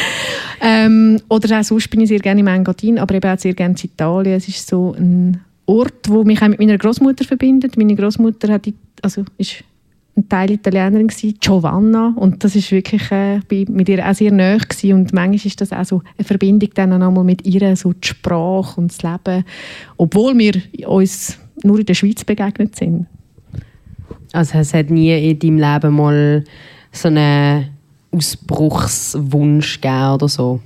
[0.62, 3.76] ähm, oder auch sonst bin ich sehr gerne im Engadin, aber eben auch sehr gerne
[3.82, 4.36] in Italien.
[4.36, 7.78] Es ist so ein Ort, wo mich auch mit meiner Großmutter verbindet.
[7.78, 8.68] Meine Großmutter hat,
[9.02, 9.64] also ist
[10.18, 14.32] ein Teil Italienerin gewesen, Giovanna und das ist wirklich äh, bin mit ihr auch sehr
[14.32, 14.94] gewesen.
[14.94, 18.80] und manchmal ist das auch so eine Verbindung dann einmal mit ihr so die Sprache
[18.80, 19.44] und das Leben,
[19.98, 20.54] obwohl wir
[20.88, 23.08] uns nur in der Schweiz begegnet sind.
[24.34, 26.44] Also es hat nie in deinem Leben mal
[26.92, 27.70] so einen
[28.12, 30.60] Ausbruchswunsch gegeben oder so?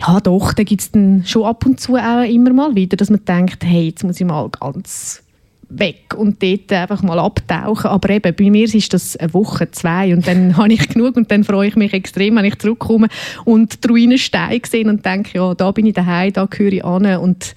[0.00, 3.10] Ja, doch, da gibt es dann schon ab und zu auch immer mal wieder, dass
[3.10, 5.22] man denkt, hey, jetzt muss ich mal ganz
[5.68, 7.90] weg und dort einfach mal abtauchen.
[7.90, 11.30] Aber eben, bei mir ist das eine Woche, zwei und dann habe ich genug und
[11.30, 13.08] dann freue ich mich extrem, wenn ich zurückkomme
[13.44, 16.84] und die Ruinen Steine sehe und denke, ja, da bin ich daheim, da gehöre ich
[16.84, 17.54] an und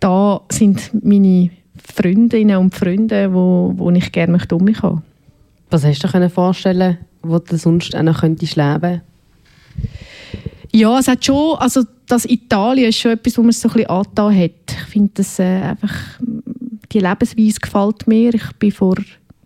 [0.00, 1.50] da sind meine
[1.90, 5.02] Freundinnen und Freunde, wo, wo ich gerne um mich haben.
[5.70, 9.02] Was hast du dir vorstellen, wo du sonst auch noch könntest leben
[10.72, 13.90] ja, es hat schon, also das Italien ist schon etwas, wo man so ein bisschen
[13.90, 14.50] angetan hat.
[14.68, 15.94] Ich finde das äh, einfach,
[16.92, 18.34] die Lebensweise gefällt mir.
[18.34, 18.94] Ich bin vor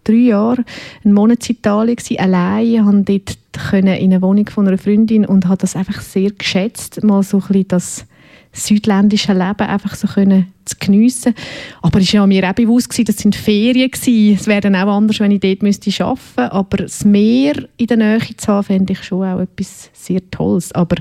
[0.04, 0.64] drei Jahren
[1.02, 3.38] einen Monat in Italien gewesen, allein, habe dort
[3.72, 7.46] in eine Wohnung von einer Freundin und habe das einfach sehr geschätzt, mal so ein
[7.46, 8.06] bisschen das
[8.54, 11.34] südländische Leben einfach so können zu geniessen.
[11.82, 13.90] Aber es war mir auch bewusst, gewesen, das sind Ferien.
[13.90, 14.34] Gewesen.
[14.34, 16.52] Es wäre dann auch anders, wenn ich dort müsste arbeiten müsste.
[16.52, 20.72] Aber das Meer in der Nähe zu haben, fände ich schon auch etwas sehr Tolles.
[20.72, 20.96] Aber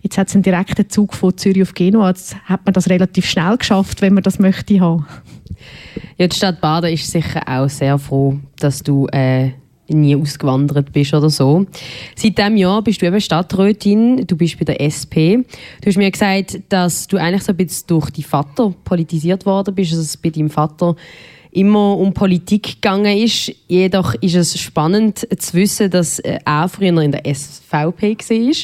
[0.00, 2.08] jetzt hat es einen direkten Zug von Zürich auf Genua.
[2.08, 5.06] Jetzt hat man das relativ schnell geschafft, wenn man das möchte haben.
[6.16, 9.50] Ja, die Stadt Baden ist sicher auch sehr froh, dass du äh,
[9.88, 11.66] nie ausgewandert bist oder so.
[12.16, 15.44] Seit diesem Jahr bist du eben Stadträtin, du bist bei der SP.
[15.80, 19.74] Du hast mir gesagt, dass du eigentlich so ein bisschen durch deinen Vater politisiert worden
[19.74, 20.96] bist, dass es bei deinem Vater
[21.54, 23.52] immer um Politik gegangen ist.
[23.68, 28.54] Jedoch ist es spannend zu wissen, dass er früher in der SVP war.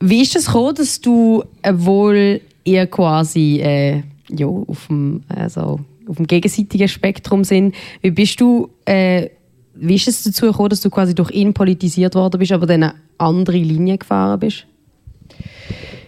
[0.00, 6.16] Wie ist es gekommen, dass du wohl eher quasi äh, ja, auf, dem, also auf
[6.16, 7.74] dem gegenseitigen Spektrum sind?
[8.02, 9.30] Wie bist du äh,
[9.74, 12.82] wie ist es dazu gekommen, dass du quasi durch ihn politisiert worden bist, aber dann
[12.82, 14.66] eine andere Linie gefahren bist?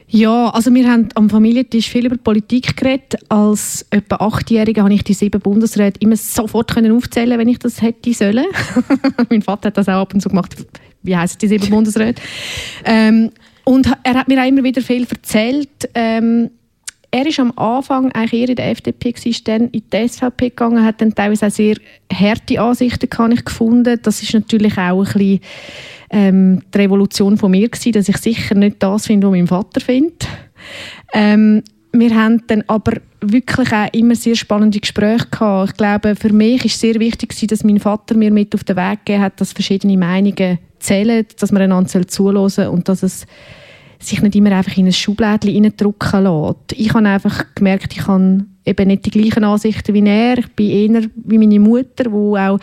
[0.08, 3.16] Ja, also wir haben am Familientisch viel über Politik geredet.
[3.28, 7.82] Als etwa Achtjährige habe ich die sieben Bundesräte immer sofort können aufzählen, wenn ich das
[7.82, 8.46] hätte sollen.
[9.30, 10.54] mein Vater hat das auch ab und zu gemacht.
[11.02, 12.22] Wie heißen die sieben Bundesräte?
[12.84, 13.30] Ähm,
[13.64, 15.90] und er hat mir auch immer wieder viel erzählt.
[15.94, 16.50] Ähm,
[17.10, 20.84] er ist am Anfang eigentlich eher in der FDP, ist dann in die SVP gegangen,
[20.84, 21.76] hat dann teilweise auch sehr
[22.12, 23.98] harte Ansichten kann ich gefunden.
[24.02, 25.40] Das ist natürlich auch ein bisschen
[26.10, 29.80] ähm, die Revolution von mir gewesen, dass ich sicher nicht das finde, was mein Vater
[29.80, 30.28] findet.
[31.12, 35.70] Ähm, wir haben dann aber wirklich auch immer sehr spannende Gespräche gehabt.
[35.70, 39.04] Ich glaube, für mich ist sehr wichtig dass mein Vater mir mit auf den Weg
[39.04, 43.26] gegeben hat, dass verschiedene Meinungen zählen, dass man einander zuhören und dass es
[43.98, 46.72] sich nicht immer einfach in ein Schublädchen reindrücken lässt.
[46.74, 50.38] Ich habe einfach gemerkt, ich habe eben nicht die gleichen Ansichten wie er.
[50.38, 52.58] Ich bin eher wie meine Mutter, die auch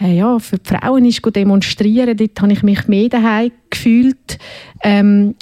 [0.00, 2.16] äh, ja, für die Frauen ist demonstrieren.
[2.16, 4.38] Dort habe ich mich mehr daheim gefühlt.
[4.82, 5.34] Ähm,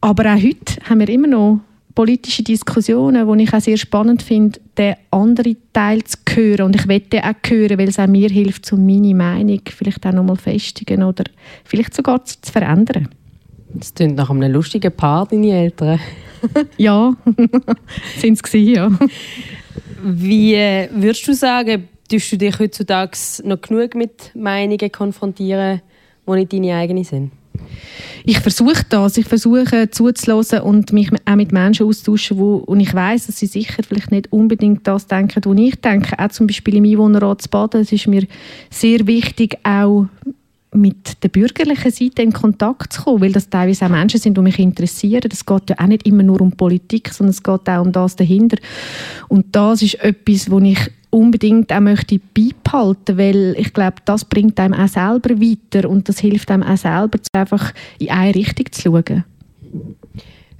[0.00, 1.60] aber auch heute haben wir immer noch
[1.94, 6.66] politische Diskussionen, die ich auch sehr spannend finde, den anderen Teil zu hören.
[6.66, 10.12] Und ich wette auch hören, weil es auch mir hilft, so meine Meinung vielleicht auch
[10.12, 11.24] noch mal festigen oder
[11.64, 13.08] vielleicht sogar zu verändern.
[13.74, 15.98] Das klingt nach einem lustigen Paar, deine Eltern.
[16.76, 17.14] ja,
[18.18, 18.90] sind es ja.
[20.02, 25.80] Wie äh, würdest du sagen, tust du dich heutzutage noch genug mit Meinungen konfrontieren,
[26.26, 27.32] die nicht deine eigenen sind?
[28.24, 29.16] Ich versuche das.
[29.16, 33.46] Ich versuche zuzulassen und mich auch mit Menschen auszutauschen, wo und ich weiß, dass sie
[33.46, 36.18] sicher vielleicht nicht unbedingt das denken, was ich denke.
[36.18, 37.82] Auch zum Beispiel im Einwohnerrat zu Baden.
[37.82, 38.26] Es ist mir
[38.70, 40.06] sehr wichtig, auch
[40.74, 44.42] mit der bürgerlichen Seite in Kontakt zu kommen, weil das teilweise auch Menschen sind, die
[44.42, 45.28] mich interessieren.
[45.30, 48.16] Es geht ja auch nicht immer nur um Politik, sondern es geht auch um das
[48.16, 48.58] dahinter.
[49.28, 50.78] Und das ist etwas, wo ich
[51.10, 56.18] unbedingt auch möchte beibehalten, weil ich glaube, das bringt einem auch selber weiter und das
[56.18, 59.24] hilft einem auch selber, einfach in eine Richtung zu schauen.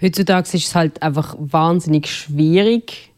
[0.01, 3.11] Heutzutage ist es halt einfach wahnsinnig schwierig,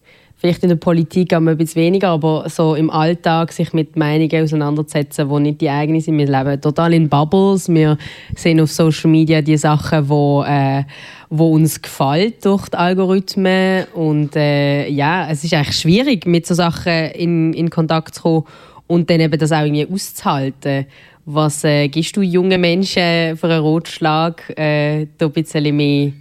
[0.46, 4.44] vielleicht in der Politik auch ein bisschen weniger, aber so im Alltag sich mit Meinungen
[4.44, 6.18] auseinanderzusetzen, die nicht die eigenen sind.
[6.18, 7.68] Wir leben total in Bubbles.
[7.68, 7.98] Wir
[8.36, 10.84] sehen auf Social Media die Sachen, wo, äh,
[11.30, 13.86] wo uns gefällt durch die Algorithmen.
[13.94, 18.44] Und äh, ja, es ist eigentlich schwierig, mit so Sachen in, in Kontakt zu kommen
[18.86, 20.86] und dann eben das auch irgendwie auszuhalten.
[21.24, 26.12] Was äh, gibst du jungen Menschen für einen Rotschlag, äh, da ein bisschen mehr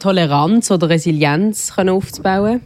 [0.00, 2.60] Toleranz oder Resilienz können aufzubauen?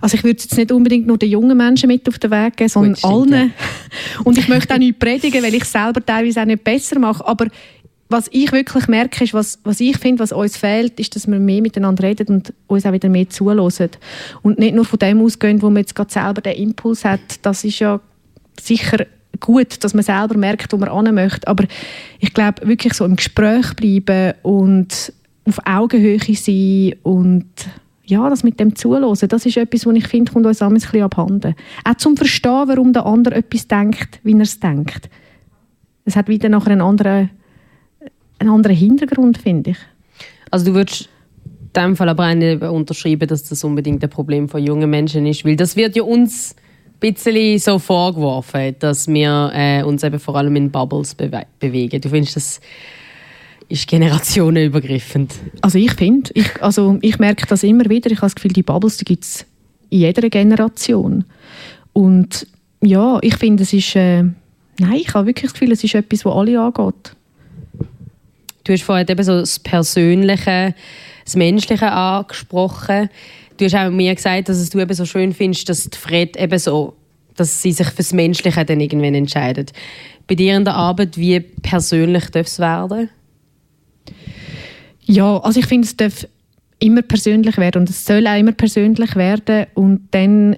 [0.00, 2.56] Also ich würde es jetzt nicht unbedingt nur den jungen Menschen mit auf den Weg
[2.56, 3.32] geben, sondern Gut, allen.
[3.32, 3.48] Ja.
[4.24, 7.26] Und ich möchte auch nicht predigen, weil ich selber teilweise auch nicht besser mache.
[7.26, 7.46] Aber
[8.08, 11.38] was ich wirklich merke, ist, was, was ich finde, was uns fehlt, ist, dass wir
[11.38, 13.90] mehr miteinander reden und uns auch wieder mehr zuhören.
[14.42, 17.20] Und nicht nur von dem ausgehen, wo man jetzt gerade selber den Impuls hat.
[17.42, 18.00] Das ist ja
[18.60, 19.06] sicher
[19.38, 21.46] gut, dass man selber merkt, wo man hin möchte.
[21.46, 21.64] Aber
[22.18, 25.12] ich glaube, wirklich so im Gespräch bleiben und
[25.44, 27.46] auf Augenhöhe sein und
[28.10, 31.02] ja, das mit dem Zuhören, das ist etwas, was ich finde, kommt uns ein bisschen
[31.02, 31.54] abhanden.
[31.84, 35.08] Auch zum Verstehen, warum der andere etwas denkt, wie er es denkt.
[36.04, 37.30] Es hat wieder nachher einen anderen,
[38.38, 39.78] einen anderen Hintergrund, finde ich.
[40.50, 41.08] Also du würdest
[41.44, 45.44] in dem Fall aber nicht unterschreiben, dass das unbedingt ein Problem von jungen Menschen ist,
[45.44, 46.56] weil das wird ja uns
[47.02, 52.00] ein bisschen so vorgeworfen, dass wir äh, uns eben vor allem in Bubbles bewe bewegen.
[52.00, 52.60] Du findest das
[53.70, 55.34] ist generationenübergreifend.
[55.60, 58.10] Also ich finde, ich, also ich merke das immer wieder.
[58.10, 59.46] Ich habe das Gefühl, die Bubbles gibt es
[59.90, 61.24] in jeder Generation.
[61.92, 62.46] Und
[62.82, 63.94] ja, ich finde, es ist...
[63.94, 64.24] Äh,
[64.78, 67.16] nein, ich habe wirklich das Gefühl, es ist etwas, das alle angeht.
[68.64, 70.74] Du hast vorhin eben so das Persönliche,
[71.24, 73.08] das Menschliche angesprochen.
[73.56, 76.36] Du hast auch mir gesagt, dass es du eben so schön findest, dass die Fred
[76.36, 76.94] eben so,
[77.36, 79.72] dass sie sich fürs Menschliche dann irgendwann entscheidet.
[80.26, 83.10] Bei dir in der Arbeit, wie persönlich darf es werden?
[85.02, 86.26] Ja, also ich finde, es darf
[86.78, 90.56] immer persönlich werden und es soll auch immer persönlich werden und dann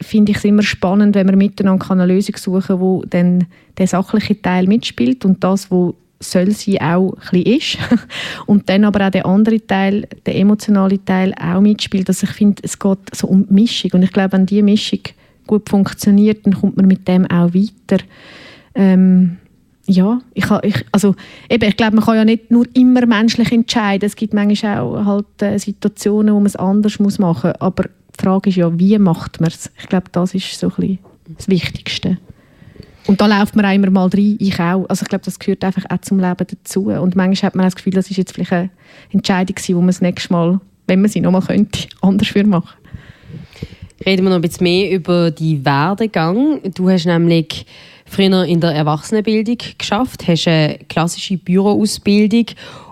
[0.00, 4.40] finde ich es immer spannend, wenn wir miteinander eine Lösung suchen wo dann der sachliche
[4.40, 7.78] Teil mitspielt und das, wo soll sie auch ein ist.
[8.46, 12.08] und dann aber auch der andere Teil, der emotionale Teil auch mitspielt.
[12.08, 15.00] Also ich finde, es geht so um die Mischung und ich glaube, wenn diese Mischung
[15.46, 18.02] gut funktioniert, dann kommt man mit dem auch weiter.
[18.74, 19.38] Ähm,
[19.88, 21.14] ja, ich, ich, also,
[21.48, 24.06] eben, ich glaube, man kann ja nicht nur immer menschlich entscheiden.
[24.06, 27.60] Es gibt manchmal auch halt, äh, Situationen, wo man es anders muss machen muss.
[27.60, 29.70] Aber die Frage ist ja, wie macht man es?
[29.80, 30.98] Ich glaube, das ist so ein
[31.36, 32.18] das Wichtigste.
[33.06, 34.84] Und da läuft man auch immer mal rein, ich auch.
[34.90, 36.88] Also ich glaube, das gehört einfach auch zum Leben dazu.
[36.88, 38.70] Und manchmal hat man auch das Gefühl, das ist jetzt vielleicht eine
[39.10, 42.76] Entscheidung wo man das nächste Mal, wenn man sie nochmal könnte, anders für machen.
[44.04, 46.60] Reden wir noch ein bisschen mehr über die Werdegang.
[46.74, 47.64] Du hast nämlich
[48.08, 52.46] früher in der Erwachsenenbildung geschafft, hast eine klassische Büroausbildung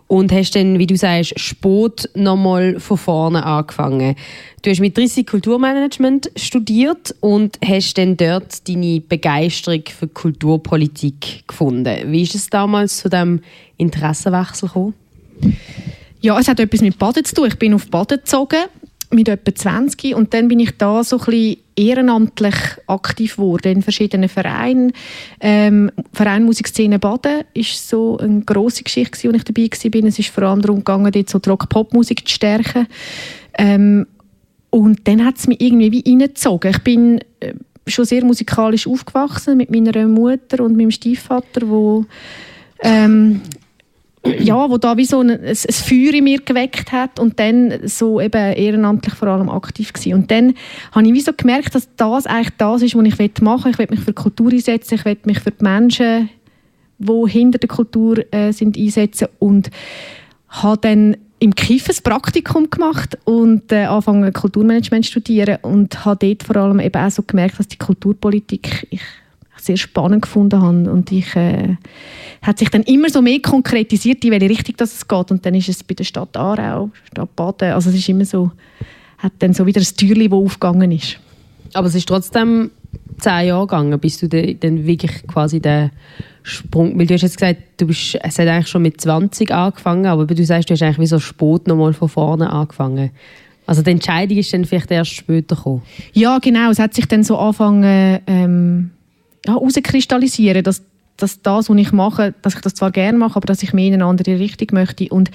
[0.08, 4.14] und hast dann, wie du sagst, Sport nochmal von vorne angefangen.
[4.62, 12.12] Du hast mit 30 Kulturmanagement studiert und hast dann dort deine Begeisterung für Kulturpolitik gefunden.
[12.12, 13.40] Wie ist es damals zu diesem
[13.76, 14.94] Interessenwechsel gekommen?
[16.20, 17.48] Ja, es hat etwas mit Baden zu tun.
[17.48, 18.64] Ich bin auf Baden gezogen
[19.10, 22.54] mit etwa 20 und dann bin ich da so ein ehrenamtlich
[22.86, 24.92] aktiv geworden in verschiedenen Vereinen.
[25.40, 29.68] Ähm, Verein Musikszene Baden ist so eine grosse Geschichte, als ich dabei
[30.02, 30.08] war.
[30.08, 32.86] Es ist vor allem darum gegangen, dort so Rock-Pop-Musik zu stärken.
[33.58, 34.06] Ähm,
[34.70, 36.70] und dann hat es mich irgendwie wie reingezogen.
[36.70, 37.54] Ich bin äh,
[37.86, 42.04] schon sehr musikalisch aufgewachsen mit meiner Mutter und meinem Stiefvater, wo
[42.82, 43.42] ähm,
[44.38, 48.20] ja, wo da wie so ein, ein, Feuer in mir geweckt hat und dann so
[48.20, 50.14] eben ehrenamtlich vor allem aktiv war.
[50.14, 50.54] Und dann
[50.92, 53.72] habe ich wie so gemerkt, dass das eigentlich das ist, was ich machen will.
[53.72, 56.30] Ich will mich für die Kultur einsetzen, ich will mich für die Menschen,
[56.98, 59.70] die hinter der Kultur äh, sind, einsetzen und
[60.48, 66.26] habe dann im KIF ein Praktikum gemacht und äh, angefangen Kulturmanagement zu studieren und habe
[66.26, 69.00] dort vor allem eben auch so gemerkt, dass die Kulturpolitik ich
[69.66, 71.76] sehr spannend gefunden habe und ich äh,
[72.42, 75.54] hat sich dann immer so mehr konkretisiert, in welche Richtung das es geht und dann
[75.54, 78.52] ist es bei der Stadt Aarau, Stadt Baden, also es ist immer so,
[79.18, 81.18] hat dann so wieder ein Türchen, das aufgegangen ist.
[81.74, 82.70] Aber es ist trotzdem
[83.18, 85.90] zehn Jahre gegangen, bis du dann wirklich quasi den
[86.42, 90.06] Sprung, weil du hast jetzt gesagt, du bist, es hat eigentlich schon mit 20 angefangen,
[90.06, 93.10] aber du sagst, du hast eigentlich wie so spät nochmal von vorne angefangen.
[93.66, 95.82] Also die Entscheidung ist dann vielleicht erst später gekommen?
[96.12, 96.70] Ja, genau.
[96.70, 98.90] Es hat sich dann so angefangen, ähm,
[99.44, 100.82] ja, herauskristallisieren, dass
[101.16, 103.88] dass das, was ich mache, dass ich das zwar gerne mache, aber dass ich mehr
[103.88, 105.08] in eine andere Richtung möchte.
[105.08, 105.30] Und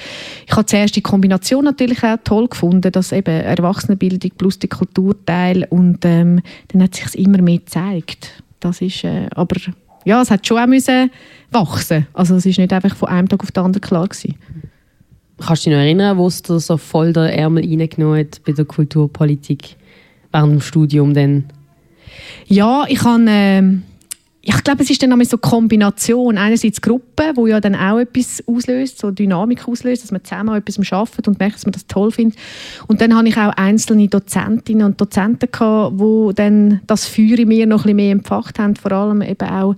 [0.45, 5.65] ich habe zuerst die Kombination natürlich auch toll gefunden, dass eben Erwachsenenbildung plus die Kulturteil
[5.69, 8.43] und ähm, dann hat sich immer mehr gezeigt.
[8.59, 9.57] Das ist, äh, aber
[10.05, 11.11] ja, es hat schon auch müssen
[11.51, 12.07] wachsen.
[12.13, 14.35] Also es ist nicht einfach von einem Tag auf den anderen klar gewesen.
[15.39, 18.51] Kannst du dich noch erinnern, wo es dir so voll der Ärmel reingenommen hat bei
[18.51, 19.75] der Kulturpolitik
[20.31, 21.45] während dem Studium dann?
[22.45, 23.25] Ja, ich habe...
[23.27, 23.63] Äh,
[24.43, 26.35] ich glaube, es ist dann so eine Kombination.
[26.37, 30.91] Einerseits Gruppen, wo ja dann auch etwas auslöst, so Dynamik auslöst, dass man zusammen etwas
[30.91, 32.39] arbeitet und merkt, dass man das toll findet.
[32.87, 37.49] Und dann habe ich auch einzelne Dozentinnen und Dozenten gehabt, wo dann das Feuer in
[37.49, 38.75] mir noch ein bisschen mehr empfacht haben.
[38.75, 39.75] Vor allem eben auch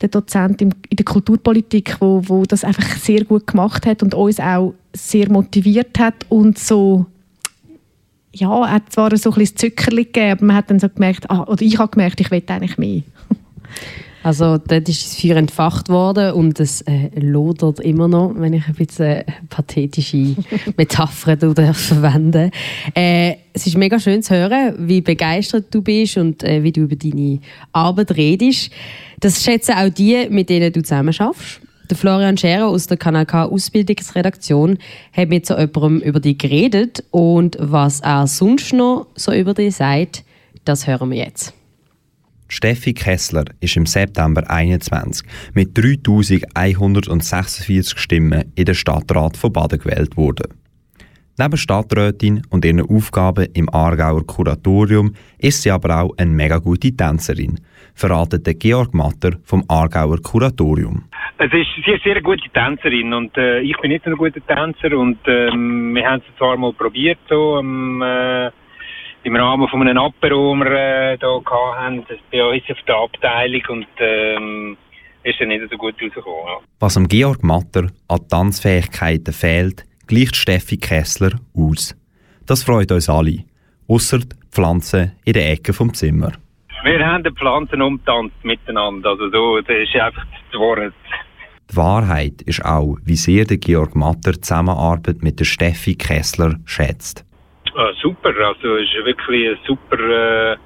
[0.00, 4.38] der Dozent in der Kulturpolitik, wo, wo das einfach sehr gut gemacht hat und uns
[4.38, 7.06] auch sehr motiviert hat und so
[8.32, 11.44] ja, hat zwar so ein bisschen Zuckerli gegeben, aber man hat dann so gemerkt, ah,
[11.44, 13.02] oder ich habe gemerkt, ich will eigentlich mehr.
[14.26, 18.66] Also dort ist das Feuer entfacht worden und es äh, lodert immer noch, wenn ich
[18.66, 20.34] ein bisschen pathetische
[20.76, 22.50] Metaphern verwende.
[22.94, 26.80] Äh, es ist mega schön zu hören, wie begeistert du bist und äh, wie du
[26.80, 27.38] über deine
[27.70, 28.72] Arbeit redest.
[29.20, 31.60] Das schätzen auch die, mit denen du zusammen schaffst.
[31.88, 34.78] Der Florian Scherer aus der Kanal K Ausbildungsredaktion
[35.12, 39.76] hat mit so jemandem über dich geredet und was er sonst noch so über dich
[39.76, 40.24] sagt,
[40.64, 41.54] das hören wir jetzt.
[42.48, 50.16] Steffi Kessler ist im September 21 mit 3146 Stimmen in den Stadtrat von Baden gewählt
[50.16, 50.54] worden.
[51.38, 56.96] Neben Stadträtin und ihren Aufgaben im Aargauer Kuratorium ist sie aber auch eine mega gute
[56.96, 57.60] Tänzerin,
[57.94, 61.04] verratet der Georg Matter vom Aargauer Kuratorium.
[61.36, 64.16] Es ist, sie ist eine sehr gute Tänzerin und äh, ich bin nicht so ein
[64.16, 68.50] guter Tänzer und ähm, wir haben es zwar mal probiert so ähm, äh,
[69.26, 73.62] im Rahmen von einem Apero, den wir äh, hier hatten, bei uns auf der Abteilung
[73.70, 74.76] und ähm,
[75.24, 76.46] ist dann nicht so gut rausgekommen.
[76.46, 76.58] Ja.
[76.78, 81.96] Was am Georg Matter an Tanzfähigkeiten fehlt, gleicht Steffi Kessler aus.
[82.46, 83.38] Das freut uns alle,
[83.88, 86.30] außer die Pflanzen in der Ecke vom Zimmer.
[86.84, 90.92] Wir haben die Pflanzen umtanzt miteinander, also so, das ist einfach das Wort.
[91.68, 96.60] Die Wahrheit ist auch, wie sehr der Georg Matter die Zusammenarbeit mit der Steffi Kessler
[96.64, 97.25] schätzt.
[97.76, 100.56] Ah, super, also ist wirklich eine super äh,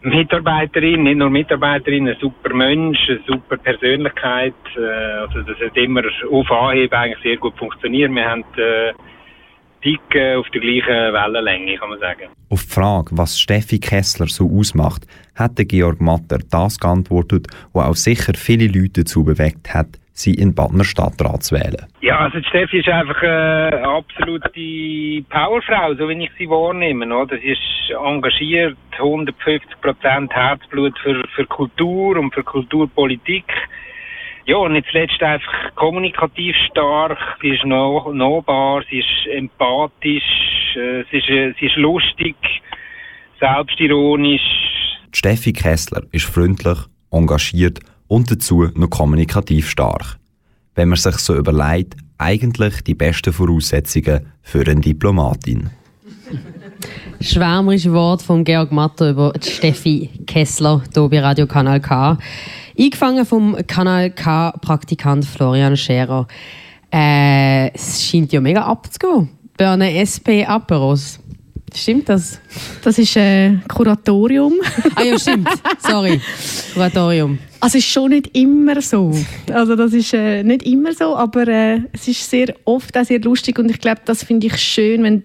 [0.00, 4.54] Mitarbeiterin, nicht nur Mitarbeiterin, ein super Mensch, eine super Persönlichkeit.
[4.74, 6.00] Äh, also das hat immer
[6.30, 8.10] auf Anhieb eigentlich sehr gut funktioniert.
[8.10, 8.92] Wir haben äh,
[9.84, 12.30] dick äh, auf der gleichen Wellenlänge, kann man sagen.
[12.48, 17.86] Auf die Frage, was Steffi Kessler so ausmacht, hat der Georg Matter das geantwortet, was
[17.86, 21.86] auch sicher viele Leute dazu bewegt hat, sie in Badner Stadtrat zu wählen.
[22.00, 27.14] Ja, also Steffi ist einfach eine absolute Powerfrau, so wie ich sie wahrnehme.
[27.14, 27.36] Oder?
[27.36, 27.60] Sie ist
[27.90, 33.44] engagiert, 150% Herzblut für, für Kultur und für Kulturpolitik.
[34.46, 41.18] Ja, und nicht zuletzt einfach kommunikativ stark, sie ist nahbar, sie ist empathisch, äh, sie,
[41.18, 42.36] ist, äh, sie ist lustig,
[43.40, 44.42] selbstironisch.
[45.12, 46.78] Steffi Kessler ist freundlich,
[47.10, 47.80] engagiert
[48.14, 50.18] und dazu noch kommunikativ stark.
[50.76, 55.70] Wenn man sich so überlegt, eigentlich die besten Voraussetzungen für eine Diplomatin.
[57.20, 62.16] Schwärmerische Wort von Georg Matter über Steffi Kessler hier bei Radio Kanal K.
[62.78, 66.28] Eingefangen vom Kanal K-Praktikant Florian Scherer.
[66.92, 71.18] Äh, es scheint ja mega abzugehen bei einem SP-Aperos.
[71.74, 72.40] Stimmt das?
[72.82, 74.54] Das ist ein äh, Kuratorium.
[74.94, 75.48] ah ja, stimmt.
[75.78, 76.20] Sorry.
[76.72, 77.38] Kuratorium.
[77.58, 79.12] Also es ist schon nicht immer so.
[79.52, 83.20] Also das ist äh, nicht immer so, aber äh, es ist sehr oft auch sehr
[83.20, 85.24] lustig und ich glaube, das finde ich schön, wenn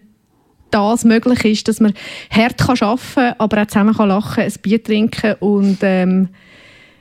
[0.71, 1.93] das möglich ist, dass man
[2.31, 6.29] hart kann arbeiten kann, aber auch zusammen kann lachen, ein Bier trinken und ähm,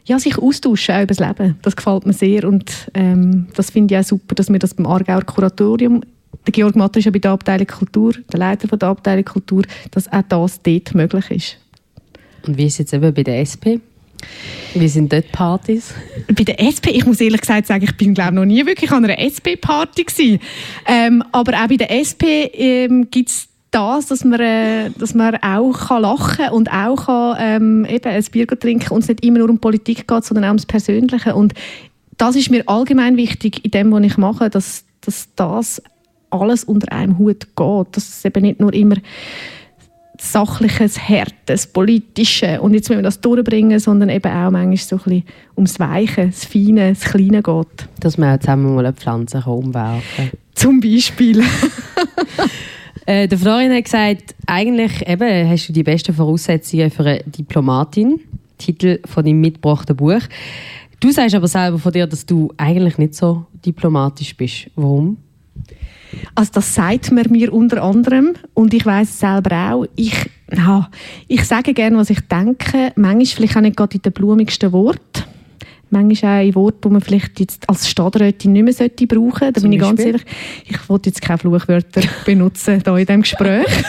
[0.05, 1.59] ja, sich austauschen auch über das Leben.
[1.63, 4.87] Das gefällt mir sehr und ähm, das finde ich auch super, dass wir das beim
[4.87, 6.03] Aargauer Kuratorium
[6.47, 9.63] der Georg Matter ist ja bei der Abteilung Kultur, der Leiter von der Abteilung Kultur,
[9.91, 11.57] dass auch das dort möglich ist.
[12.47, 13.81] Und wie ist es jetzt eben bei der SP?
[14.75, 15.95] Wie sind dort Partys?
[16.27, 19.05] Bei der SP, ich muss ehrlich gesagt sagen, ich bin glaube noch nie wirklich an
[19.05, 20.39] einer SP-Party
[20.87, 25.37] Ähm, aber auch bei der SP ähm, gibt es das, dass man, äh, dass man
[25.37, 29.25] auch kann lachen kann und auch kann, ähm, eben ein Bier trinken und es nicht
[29.25, 31.35] immer nur um Politik geht, sondern auch ums Persönliche.
[31.35, 31.55] Und
[32.17, 35.83] das ist mir allgemein wichtig in dem, was ich mache, dass, dass das
[36.31, 37.87] alles unter einem Hut geht.
[37.93, 38.97] Dass es eben nicht nur immer
[40.21, 45.03] sachliches, hartes, politische und jetzt müssen wir das durchbringen, sondern eben auch manchmal so ein
[45.03, 45.25] bisschen
[45.57, 47.89] ums Weiche, das Feine, das Kleine geht.
[48.01, 50.31] Dass man auch zusammen mal eine Pflanze umwerfen kann.
[50.55, 51.41] Zum Beispiel.
[53.07, 58.21] äh, der Florian hat gesagt, eigentlich eben hast du die besten Voraussetzungen für eine Diplomatin.
[58.59, 60.21] Titel von deinem mitgebrachten Buch.
[60.99, 64.69] Du sagst aber selber von dir, dass du eigentlich nicht so diplomatisch bist.
[64.75, 65.17] Warum?
[66.35, 69.87] Also das sagt man mir unter anderem und ich weiß es selber auch.
[69.97, 70.15] Ich,
[70.55, 70.91] ja,
[71.27, 72.93] ich sage gerne, was ich denke.
[72.97, 75.25] Manchmal vielleicht auch nicht gerade in den blumigsten Worten.
[75.91, 79.53] Manchmal auch ein Wort, das man vielleicht jetzt als Stadträtin nicht mehr sollte brauchen sollte.
[79.53, 80.25] Da bin ich ganz ehrlich.
[80.67, 83.67] Ich wollte jetzt keine Fluchwörter benutzen hier in diesem Gespräch.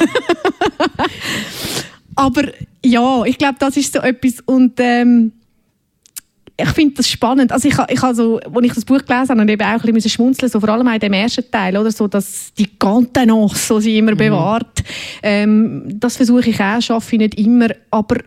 [2.15, 2.43] Aber
[2.83, 4.41] ja, ich glaube, das ist so etwas.
[4.45, 5.33] Und ähm,
[6.61, 7.51] ich finde das spannend.
[7.51, 10.11] Also ich, ich also, als ich das Buch gelesen habe, und eben auch ein bisschen
[10.11, 13.97] schmunzeln, so vor allem in dem ersten Teil, oder so, dass die Contenance so sie
[13.97, 14.17] immer mhm.
[14.17, 14.83] bewahrt.
[15.23, 18.17] Ähm, das versuche ich auch, schaffe ich nicht immer, aber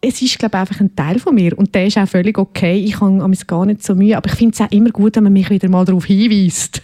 [0.00, 2.78] es ist glaube ich, einfach ein Teil von mir und der ist auch völlig okay.
[2.78, 5.24] Ich habe mich gar nicht so Mühe, aber ich finde es auch immer gut, wenn
[5.24, 6.82] man mich wieder mal darauf hinweist.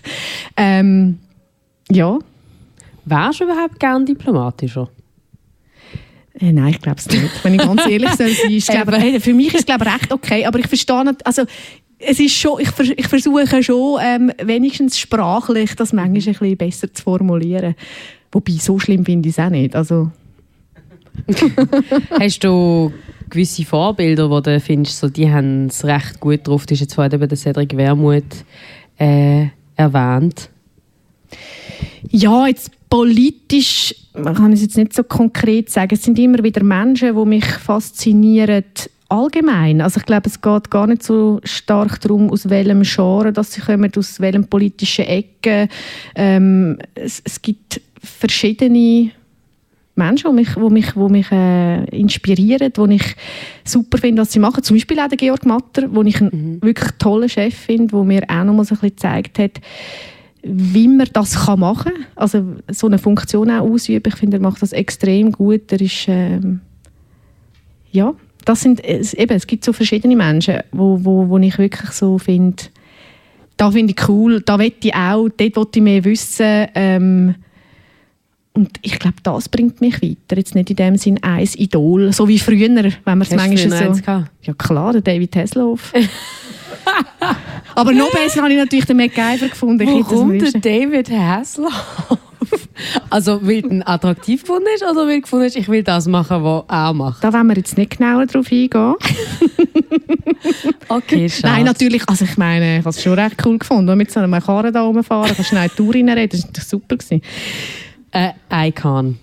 [0.57, 1.19] Ähm,
[1.91, 2.19] ja.
[3.05, 4.89] Wärst du überhaupt gern diplomatischer?
[6.39, 7.45] Äh, nein, ich glaube es nicht.
[7.45, 10.13] Wenn ich ganz ehrlich soll sein, ist, glaube, hey, für mich ist es glaube recht
[10.13, 11.45] okay, aber ich verstehe nicht, also
[11.99, 16.93] es ist schon, ich, ich versuche schon ähm, wenigstens sprachlich das manchmal ein bisschen besser
[16.93, 17.75] zu formulieren.
[18.33, 19.75] Wobei, so schlimm finde ich es auch nicht.
[19.75, 20.11] Also.
[22.21, 22.93] Hast du
[23.31, 26.67] gewisse Vorbilder, wo du findest, so, die haben es recht gut drauf?
[26.67, 28.45] Du hast jetzt vorhin eben den Cedric Wermuth
[28.99, 30.51] äh, erwähnt.
[32.11, 36.63] Ja, jetzt politisch, man kann es jetzt nicht so konkret sagen, es sind immer wieder
[36.63, 38.65] Menschen, die mich faszinieren,
[39.09, 39.81] allgemein.
[39.81, 43.61] Also ich glaube, es geht gar nicht so stark darum, aus welchem Genre dass sie
[43.61, 45.69] kommen, aus welchem politischen Ecken.
[46.15, 49.11] Ähm, es, es, gibt verschiedene
[49.95, 53.17] Menschen, die mich, die mich, die mich äh, inspirieren, die ich
[53.65, 54.63] super finde, was sie machen.
[54.63, 56.63] Zum Beispiel auch der Georg Matter, wo ich einen mhm.
[56.63, 59.61] wirklich tollen Chef finde, der mir auch noch mal so ein bisschen gezeigt hat,
[60.49, 62.07] wie man das kann machen kann.
[62.15, 64.13] Also so eine Funktion auch ausüben.
[64.13, 65.73] Ich finde, er macht das extrem gut.
[65.73, 66.61] Er ist, ähm,
[67.91, 71.91] ja, das sind, es, eben, es gibt so verschiedene Menschen, wo, wo, wo ich wirklich
[71.91, 72.63] so finde,
[73.57, 76.67] da finde ich cool, da will ich auch, dort will ich mehr wissen.
[76.75, 77.35] Ähm,
[78.53, 80.39] und ich glaube, das bringt mich weiter.
[80.39, 84.03] Jetzt nicht in dem Sinn ein Idol, so wie früher, wenn man es manchmal so...
[84.43, 85.93] Ja klar, der David Hasselhoff.
[87.75, 89.87] Aber noch besser habe ich natürlich den MacGyver gefunden.
[89.87, 92.19] Warum der David Hasselhoff?
[93.11, 96.07] Also, weil du ihn attraktiv gefunden hast oder weil du gefunden hast, ich will das
[96.07, 97.25] machen, was er macht?
[97.25, 98.95] Da wollen wir jetzt nicht genauer drauf eingehen.
[100.89, 101.55] okay, schade.
[101.55, 104.41] Nein, natürlich, also ich meine, ich habe es schon recht cool gefunden, mit so einem
[104.41, 106.97] Karren da rumfahren, kannst schnell die Tour reinreden, das war super.
[106.97, 107.23] Gewesen.
[108.13, 108.33] Äh,
[108.69, 109.19] Icon.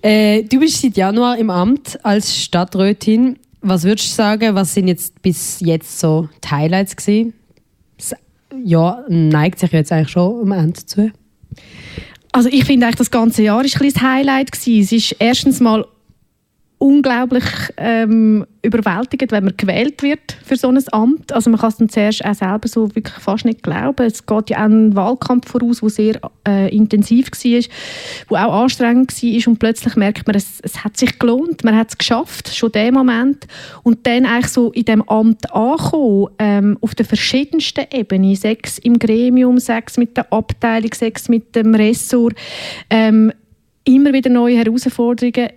[0.00, 3.38] Äh, du bist seit Januar im Amt als Stadträtin.
[3.60, 7.34] Was würdest du sagen, was sind jetzt bis jetzt so die Highlights gewesen?
[7.96, 8.14] Das
[8.64, 11.10] Jahr neigt sich jetzt eigentlich schon am Ende zu.
[12.32, 14.52] Also ich finde eigentlich, das ganze Jahr war ein das Highlight.
[14.52, 14.80] Gewesen.
[14.80, 15.86] Es ist erstens mal
[16.78, 17.44] unglaublich
[17.76, 21.32] ähm, überwältigend, wenn man gewählt wird für so ein Amt.
[21.32, 24.06] Also man kann es dann zuerst auch selber so wirklich fast nicht glauben.
[24.06, 27.62] Es geht ja auch ein Wahlkampf voraus, der sehr äh, intensiv war,
[28.28, 31.90] wo auch anstrengend war und plötzlich merkt man, es, es hat sich gelohnt, man hat
[31.90, 33.46] es geschafft, schon den Moment.
[33.82, 39.00] Und dann eigentlich so in dem Amt ankommen, ähm, auf den verschiedensten Ebenen, sechs im
[39.00, 42.34] Gremium, sechs mit der Abteilung, sechs mit dem Ressort,
[42.88, 43.32] ähm,
[43.84, 45.48] immer wieder neue Herausforderungen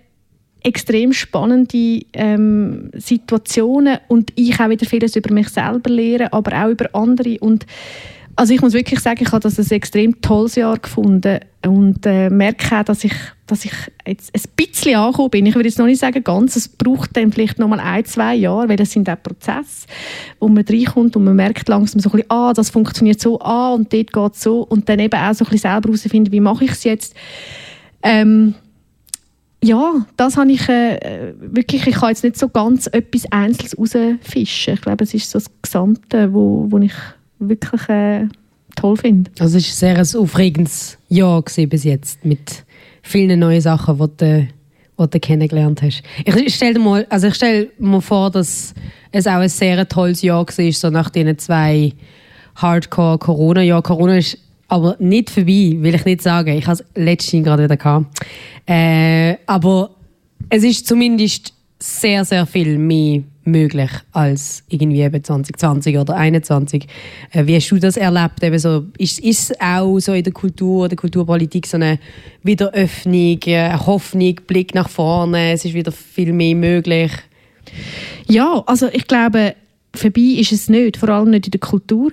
[0.64, 6.70] extrem spannende ähm, Situationen und ich auch wieder vieles über mich selber lernen, aber auch
[6.70, 7.66] über andere und
[8.34, 12.30] also ich muss wirklich sagen, ich habe das ein extrem tolles Jahr gefunden und äh,
[12.30, 13.12] merke auch, dass ich,
[13.46, 13.72] dass ich
[14.06, 15.46] jetzt ein bisschen angekommen bin.
[15.46, 18.34] Ich würde jetzt noch nicht sagen ganz, es braucht dann vielleicht noch mal ein, zwei
[18.34, 19.86] Jahre, weil es sind auch Prozesse,
[20.40, 23.74] wo man reinkommt und man merkt langsam so ein bisschen, ah, das funktioniert so, ah,
[23.74, 26.40] und dort geht es so und dann eben auch so ein bisschen selber herausfinden, wie
[26.40, 27.14] mache ich es jetzt.
[28.02, 28.54] Ähm,
[29.62, 34.74] ja, das habe ich äh, wirklich, ich kann jetzt nicht so ganz etwas Einzelnes rausfischen.
[34.74, 36.92] Ich glaube, es ist so das Gesamte, wo, wo ich
[37.38, 38.26] wirklich äh,
[38.74, 39.30] toll finde.
[39.38, 42.64] Also es war ein sehr aufregendes Jahr bis jetzt mit
[43.02, 44.48] vielen neuen Sachen, die du,
[44.98, 46.02] die du kennengelernt hast.
[46.24, 48.74] Ich stelle mir, also stell mir vor, dass
[49.12, 51.92] es auch ein sehr tolles Jahr war, so nach diesen zwei
[52.56, 53.82] Hardcore-Corona-Jahren.
[53.82, 54.38] Corona ist
[54.72, 56.56] aber nicht vorbei, will ich nicht sagen.
[56.56, 58.06] Ich habe es letztens gerade wieder.
[58.66, 59.90] Äh, aber
[60.48, 66.86] es ist zumindest sehr, sehr viel mehr möglich als irgendwie eben 2020 oder 2021.
[67.32, 68.42] Äh, wie hast du das erlebt?
[68.42, 71.98] Eben so, ist, es auch so in der Kultur, der Kulturpolitik so eine
[72.42, 75.52] Wiederöffnung, eine Hoffnung, Blick nach vorne?
[75.52, 77.12] Es ist wieder viel mehr möglich?
[78.26, 79.54] Ja, also ich glaube,
[79.94, 82.10] vorbei ist es nicht, vor allem nicht in der Kultur.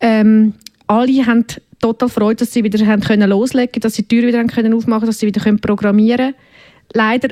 [0.00, 0.54] Ähm,
[0.86, 1.46] alle haben
[1.80, 4.74] total Freude, dass sie wieder haben können loslegen dass sie die Tür wieder haben können
[4.74, 6.34] aufmachen dass sie wieder können programmieren können.
[6.92, 7.28] Leider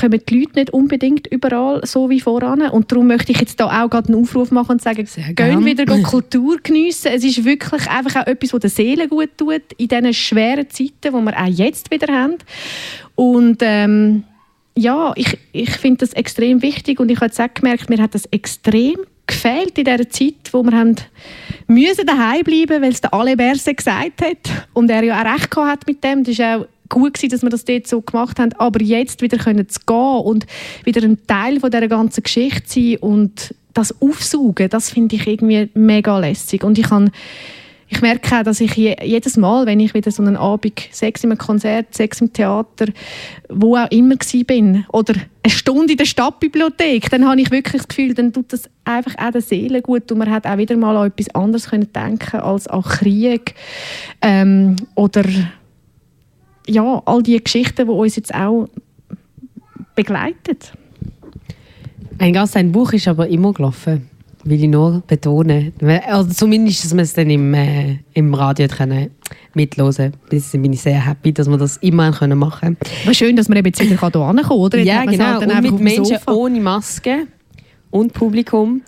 [0.00, 2.62] kommen die Leute nicht unbedingt überall so wie voran.
[2.62, 5.84] Und darum möchte ich jetzt da auch gerade einen Aufruf machen und sagen, gehen wieder
[6.02, 7.12] Kultur geniessen.
[7.14, 10.92] Es ist wirklich einfach auch etwas, was der Seele gut tut, in diesen schweren Zeiten,
[11.02, 12.36] die wir auch jetzt wieder haben.
[13.14, 14.24] Und ähm,
[14.76, 18.14] ja, ich, ich finde das extrem wichtig und ich habe jetzt auch gemerkt, mir hat
[18.14, 18.96] das extrem
[19.26, 20.96] gefehlt in dieser Zeit, wo wir haben
[21.66, 24.68] müssen daheim bleiben, weil es der Ale Berse gesagt hat.
[24.72, 26.24] Und er ja auch recht hat mit dem.
[26.24, 29.38] Das ist auch gut gewesen, dass wir das dort so gemacht haben, aber jetzt wieder
[29.38, 30.46] können zu gehen und
[30.84, 35.68] wieder ein Teil von dieser ganzen Geschichte sein und das aufsaugen, das finde ich irgendwie
[35.74, 36.64] mega lässig.
[36.64, 37.10] Und ich kann
[37.88, 41.38] ich merke auch, dass ich jedes Mal, wenn ich wieder so einen Abend, sechs im
[41.38, 42.86] Konzert, sechs im Theater,
[43.48, 44.16] wo auch immer
[44.46, 48.52] bin, oder eine Stunde in der Stadtbibliothek, dann habe ich wirklich das Gefühl, dann tut
[48.52, 51.70] das einfach auch der Seele gut und man hat auch wieder mal an etwas anderes
[51.70, 53.54] können denken als an Krieg
[54.20, 55.24] ähm, oder
[56.66, 58.66] ja, all die Geschichten, die uns jetzt auch
[59.94, 60.58] begleiten.
[62.18, 64.08] Ein Gast, ein Buch ist aber immer gelaufen,
[64.48, 65.72] will ich nur betonen.
[66.06, 69.10] Also zumindest, dass wir es dann im, äh, im Radio können
[69.54, 70.62] mithören können.
[70.62, 72.76] bin ich sehr happy, dass wir das immer können machen können.
[73.04, 74.78] Aber schön, dass man eben jetzt wieder hier kommen kann, oder?
[74.78, 75.24] ja, genau.
[75.24, 77.26] Halt und mit Menschen ohne Maske
[77.90, 78.82] und Publikum.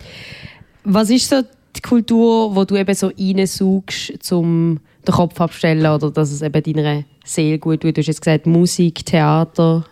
[0.84, 1.42] Was ist so
[1.76, 6.62] die Kultur, wo du eben so reinsuchst, um den Kopf abzustellen oder dass es eben
[6.62, 7.96] deiner Seele gut tut?
[7.96, 9.84] Du hast jetzt gesagt, Musik, Theater.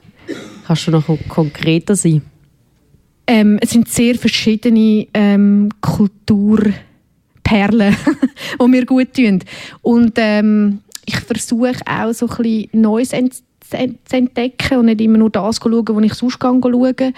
[0.67, 2.23] Kannst du noch konkreter sein?
[3.27, 6.77] Ähm, es sind sehr verschiedene ähm, Kulturperlen,
[8.61, 9.43] die mir gut tun.
[9.83, 13.13] Und ähm, ich versuche auch so bisschen Neues
[13.69, 17.13] zu entdecken und nicht immer nur das zu schauen, was ich sonst schaue,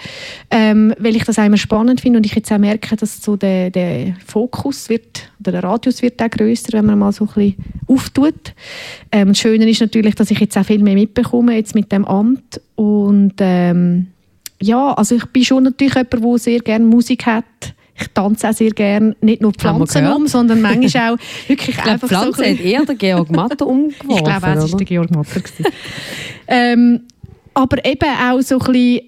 [0.49, 3.35] ähm, weil ich das auch immer spannend finde und ich jetzt auch merke, dass so
[3.35, 7.55] der, der Fokus wird, oder der Radius wird auch grösser, wenn man mal so bisschen
[7.87, 8.53] auftut.
[9.11, 12.05] Ähm, das Schöne ist natürlich, dass ich jetzt auch viel mehr mitbekomme jetzt mit dem
[12.05, 14.07] Amt und ähm,
[14.61, 17.45] ja, also ich bin schon natürlich jemand, der sehr gerne Musik hat.
[18.01, 22.07] Ich tanze auch sehr gerne, nicht nur Pflanzen um, sondern manchmal auch wirklich ich einfach
[22.07, 22.49] Pflanzen so...
[22.49, 25.41] hat eher der Georg Matter umgeworfen, Ich glaube, es war der Georg Matter.
[26.47, 27.01] ähm,
[27.53, 29.01] aber eben auch so ein bisschen...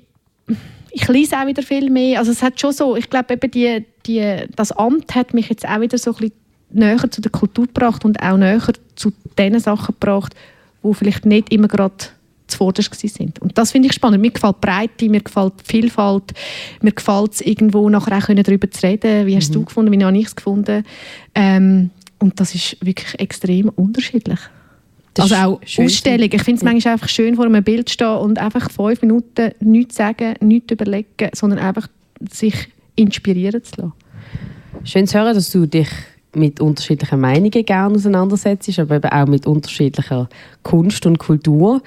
[0.93, 2.19] Ich lese auch wieder viel mehr.
[2.19, 2.97] Also es hat schon so...
[2.97, 6.35] Ich glaube, eben die, die, das Amt hat mich jetzt auch wieder so ein bisschen
[6.71, 8.61] näher zu der Kultur gebracht und auch näher
[8.95, 10.35] zu den Sachen gebracht,
[10.83, 11.95] die vielleicht nicht immer gerade
[12.51, 13.39] zuvorderst sind.
[13.39, 14.21] Und das finde ich spannend.
[14.21, 16.33] Mir gefällt die Breite, mir gefällt die Vielfalt,
[16.81, 19.25] mir gefällt es irgendwo nachher auch darüber zu reden.
[19.25, 19.53] Wie hast mhm.
[19.53, 20.83] du gefunden, wie habe ich es gefunden?
[21.35, 21.89] Ähm,
[22.19, 24.39] und das ist wirklich extrem unterschiedlich.
[25.13, 26.29] Das also auch Ausstellung.
[26.31, 29.95] Ich finde es manchmal einfach schön, vor einem Bild stehen und einfach fünf Minuten nichts
[29.95, 31.87] sagen, nichts überlegen, sondern einfach
[32.29, 33.93] sich inspirieren zu lassen.
[34.83, 35.89] Schön zu hören, dass du dich
[36.33, 40.29] mit unterschiedlichen Meinungen gerne auseinandersetzt, aber eben auch mit unterschiedlicher
[40.63, 41.81] Kunst und Kultur.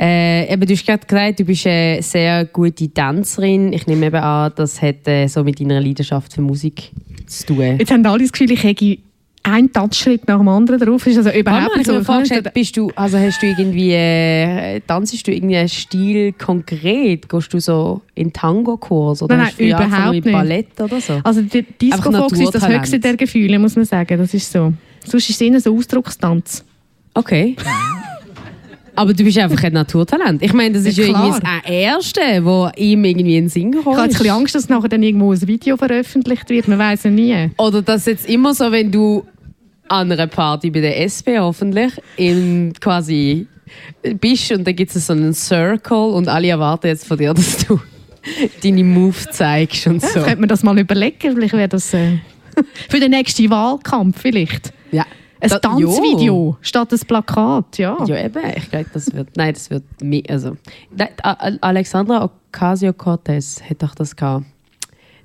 [0.00, 3.72] Äh, eben, du hast gerade gesagt, du bist eine sehr gute Tänzerin.
[3.72, 6.90] Ich nehme eben an, das hat äh, so mit deiner Leidenschaft für Musik
[7.26, 7.76] zu tun.
[7.78, 8.98] Jetzt haben alle das Gefühl, ich hätte
[9.42, 11.06] ein Tanzschritt nach dem anderen drauf.
[11.06, 12.02] Ist also überhaupt nicht so.
[12.04, 17.28] Vorgestellt, bist du, also hast du irgendwie, äh, tanzst du irgendwie einen Stil konkret?
[17.28, 21.20] Gehst du so in Tango-Kurs oder nein, nein, überhaupt mit Ballett oder so?
[21.24, 24.18] Also die Disco-Fox ist das höchste der Gefühle, muss man sagen.
[24.18, 24.72] Das ist so.
[25.04, 26.64] Sonst ist es eher so Ausdruckstanz.
[27.14, 27.56] Okay.
[28.94, 30.42] Aber du bist einfach ein Naturtalent.
[30.42, 33.72] Ich meine, das ist ja, ja irgendwie das Erste, wo ihm irgendwie in den Sinn
[33.72, 33.80] ist.
[33.80, 36.68] Ich habe jetzt ein Angst, dass nachher dann irgendwo ein Video veröffentlicht wird.
[36.68, 37.50] Man weiß ja nie.
[37.58, 39.24] Oder dass jetzt immer so, wenn du
[39.88, 43.46] an einer Party bei der SP hoffentlich in quasi
[44.20, 47.66] bist und dann gibt es so einen Circle und alle erwarten jetzt von dir, dass
[47.66, 47.80] du
[48.62, 50.20] deine Move zeigst und so.
[50.20, 52.18] Ja, könnte man das mal überlegen, vielleicht wäre das äh,
[52.88, 54.72] für den nächsten Wahlkampf vielleicht.
[54.92, 55.06] Ja.
[55.40, 57.96] Ein da, Tanzvideo statt ein Plakat, ja.
[58.06, 58.42] Ja, eben.
[58.56, 59.36] Ich glaube, das wird.
[59.36, 59.84] Nein, das wird.
[60.28, 60.56] Also,
[61.60, 64.44] Alexandra Ocasio-Cortez hat doch das gehabt.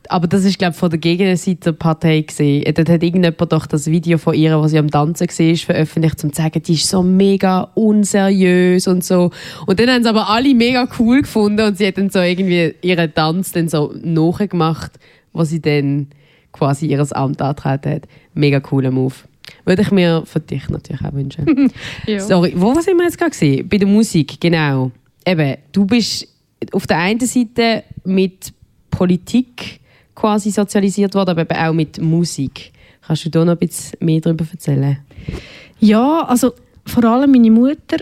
[0.08, 2.64] Aber das ist, glaube ich, von der Gegenseite der Partei gesehen.
[2.76, 6.32] Dort hat irgendjemand doch das Video von ihr, was sie am Tanzen war, veröffentlicht, um
[6.32, 9.32] zu sagen, die ist so mega unseriös und so.
[9.66, 12.76] Und dann haben sie aber alle mega cool gefunden und sie hat dann so irgendwie
[12.82, 14.92] ihren Tanz dann so nachgemacht,
[15.34, 16.08] was sie dann
[16.52, 18.04] quasi ihres Amt antreten hat.
[18.36, 19.16] Mega cooler Move.
[19.66, 21.72] Würde ich mir für dich natürlich auch wünschen.
[22.20, 23.64] Sorry, wo sind wir jetzt gerade?
[23.64, 24.92] Bei der Musik, genau.
[25.26, 26.28] Eben, du bist
[26.72, 28.54] auf der einen Seite mit
[28.92, 29.80] Politik
[30.14, 32.72] quasi sozialisiert worden, aber eben auch mit Musik.
[33.06, 34.98] Kannst du da noch ein bisschen mehr darüber erzählen?
[35.80, 36.54] Ja, also
[36.86, 37.98] vor allem meine Mutter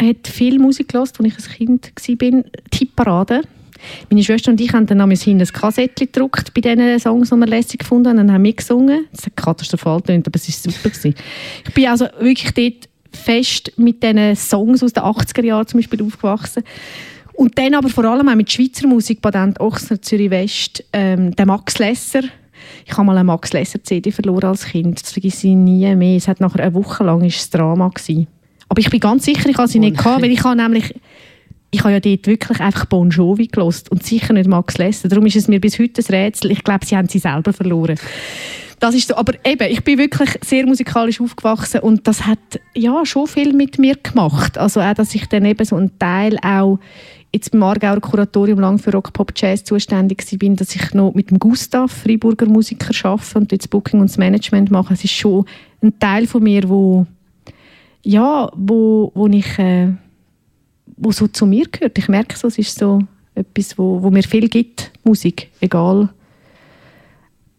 [0.00, 2.44] hat viel Musik gehört, als ich ein Kind war.
[2.70, 3.42] Tipparade.
[4.10, 7.46] Meine Schwester und ich haben dann damals ein Kassettchen gedruckt bei diesen Songs, die wir
[7.46, 9.06] lässig gefunden haben, und haben mitgesungen.
[9.12, 10.90] Das hat katastrophal getönt, aber es war super.
[10.90, 11.14] Gewesen.
[11.66, 16.02] Ich bin also wirklich dort fest mit diesen Songs aus den 80er Jahren zum Beispiel
[16.02, 16.62] aufgewachsen.
[17.34, 21.46] Und dann aber vor allem auch mit Schweizer Musik, Patent Ochsner, Zürich West, ähm, der
[21.46, 22.22] Max Lesser.
[22.86, 26.16] Ich habe mal eine Max Lesser CD verloren als Kind, das vergesse ich nie mehr.
[26.16, 28.28] Es hat nachher eine Woche lang ist Drama gewesen.
[28.68, 30.94] Aber ich bin ganz sicher, ich habe sie nicht gehabt, weil ich habe nämlich
[31.74, 35.08] ich habe ja dort wirklich einfach Bon Jovi gelost und sicher nicht Max Lesser.
[35.08, 36.52] Darum ist es mir bis heute ein Rätsel.
[36.52, 37.98] Ich glaube, sie haben sie selber verloren.
[38.78, 39.16] Das ist so.
[39.16, 42.38] Aber eben, ich bin wirklich sehr musikalisch aufgewachsen und das hat
[42.74, 44.56] ja schon viel mit mir gemacht.
[44.56, 46.78] Also auch, dass ich dann eben so einen Teil auch
[47.32, 51.30] jetzt beim Aargauer Kuratorium lang für Rock, Pop, Jazz zuständig bin, dass ich noch mit
[51.30, 54.94] dem Gustav, Freiburger Musiker, arbeite und jetzt Booking und das Management mache.
[54.94, 55.44] Es ist schon
[55.82, 57.06] ein Teil von mir, wo
[58.04, 59.88] ja, wo, wo ich äh,
[60.96, 61.98] wo so zu mir gehört.
[61.98, 63.00] Ich merke so, es ist so
[63.34, 66.08] etwas, wo, wo mir viel gibt, Musik, egal.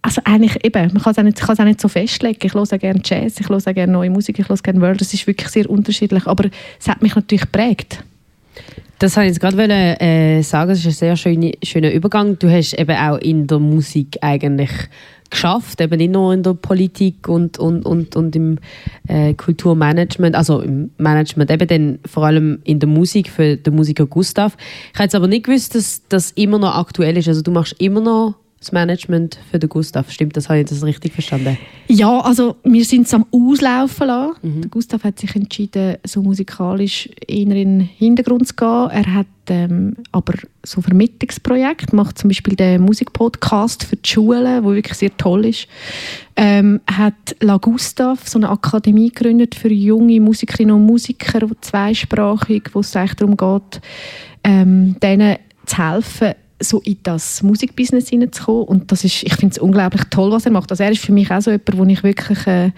[0.02, 2.40] Also eigentlich eben, man kann es auch nicht, auch nicht so festlegen.
[2.44, 5.02] Ich höre gerne Jazz, ich höre gerne neue Musik, ich höre gerne World.
[5.02, 8.04] Das ist wirklich sehr unterschiedlich, aber es hat mich natürlich geprägt.
[9.00, 12.38] Das wollte ich jetzt gerade äh, sagen, das ist ein sehr schöner, schöner Übergang.
[12.40, 14.72] Du hast eben auch in der Musik eigentlich
[15.30, 18.60] geschafft, eben nicht nur in der Politik und, und, und, und im
[19.08, 24.06] äh, Kulturmanagement, also im Management, eben dann vor allem in der Musik für den Musiker
[24.06, 24.58] Gustav.
[24.94, 27.28] Ich hätte aber nicht gewusst, dass das immer noch aktuell ist.
[27.28, 30.10] Also du machst immer noch das Management für den Gustav.
[30.12, 30.50] Stimmt das?
[30.50, 31.58] Habe ich das richtig verstanden?
[31.88, 34.38] Ja, also wir sind es am Auslaufen lassen.
[34.42, 34.62] Mhm.
[34.62, 38.90] Der Gustav hat sich entschieden, so musikalisch eher in den Hintergrund zu gehen.
[38.90, 40.34] Er hat ähm, aber
[40.64, 45.68] so Vermittlungsprojekte, macht zum Beispiel den Musikpodcast für die Schulen, wo wirklich sehr toll ist.
[46.36, 52.80] Ähm, hat La Gustav so eine Akademie gegründet für junge Musikerinnen und Musiker, zweisprachig, wo
[52.80, 53.82] es eigentlich darum geht,
[54.44, 58.64] ähm, denen zu helfen, so in das Musikbusiness hineinzukommen.
[58.64, 60.72] Und das ist, ich finde es unglaublich toll, was er macht.
[60.72, 62.72] Also er ist für mich auch so jemand, den ich wirklich äh,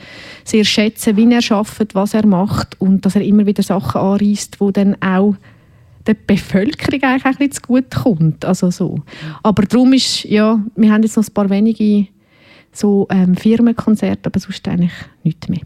[0.43, 4.59] sehr schätze, wie er arbeitet, was er macht und dass er immer wieder Sachen anreißt,
[4.59, 5.35] wo dann auch
[6.07, 8.45] der Bevölkerung eigentlich ein bisschen zu gut kommt.
[8.45, 8.99] Also so.
[9.43, 12.07] Aber darum ist, ja, wir haben jetzt noch ein paar wenige
[12.71, 15.61] so ähm, Firmenkonzerte, aber sonst eigentlich nichts mehr.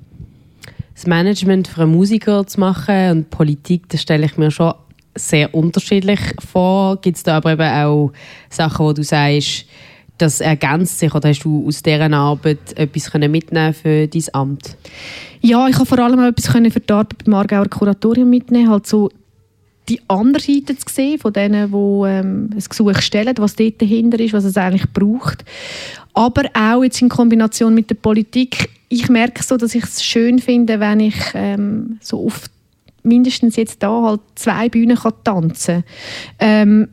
[0.93, 4.73] Das Management für einen Musiker zu machen und Politik, das stelle ich mir schon
[5.15, 6.99] sehr unterschiedlich vor.
[7.01, 8.11] Gibt es da aber eben auch
[8.49, 9.65] Sachen, wo du sagst,
[10.17, 14.77] das ergänzt sich oder hast du aus dieser Arbeit etwas mitnehmen für dein Amt?
[15.41, 19.09] Ja, ich habe vor allem etwas für die Arbeit beim Aargauer Kuratorium mitnehmen, halt so
[19.89, 24.19] die andere Seite zu sehen, von denen, die ähm, ein Gesuch stellen, was dort dahinter
[24.19, 25.43] ist, was es eigentlich braucht.
[26.13, 30.39] Aber auch jetzt in Kombination mit der Politik, ich merke so, dass ich es schön
[30.39, 32.50] finde, wenn ich ähm, so oft
[33.03, 35.83] mindestens jetzt da halt zwei Bühnen kann tanzen
[36.39, 36.87] ähm,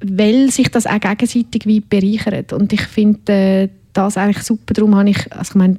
[0.00, 2.52] weil sich das auch gegenseitig wie bereichert.
[2.52, 4.74] Und ich finde äh, das eigentlich super.
[4.74, 5.78] Darum habe ich, also ich meine,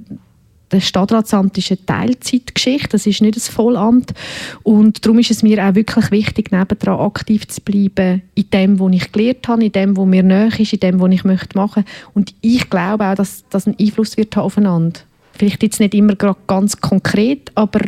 [0.70, 4.14] das Stadtratsamt ist eine Teilzeitgeschichte, das ist nicht ein Vollamt.
[4.62, 8.94] Und darum ist es mir auch wirklich wichtig, nebendran aktiv zu bleiben in dem, was
[8.94, 11.86] ich gelernt habe, in dem, was mir näher ist, in dem, was ich möchte machen.
[12.14, 15.00] Und ich glaube auch, dass das einen Einfluss wird aufeinander.
[15.34, 17.80] Vielleicht jetzt nicht immer ganz konkret, aber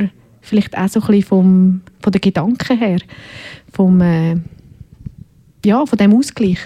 [0.42, 3.00] vielleicht auch so ein bisschen vom, von den Gedanken her,
[3.72, 4.36] vom, äh,
[5.64, 6.60] ja, von dem Ausgleich.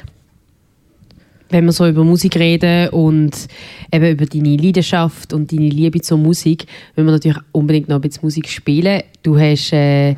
[1.50, 3.48] Wenn wir so über Musik reden und
[3.92, 6.66] eben über deine Leidenschaft und deine Liebe zur Musik,
[6.96, 9.04] wenn wir natürlich unbedingt noch ein bisschen Musik spielen.
[9.22, 10.16] Du hast äh,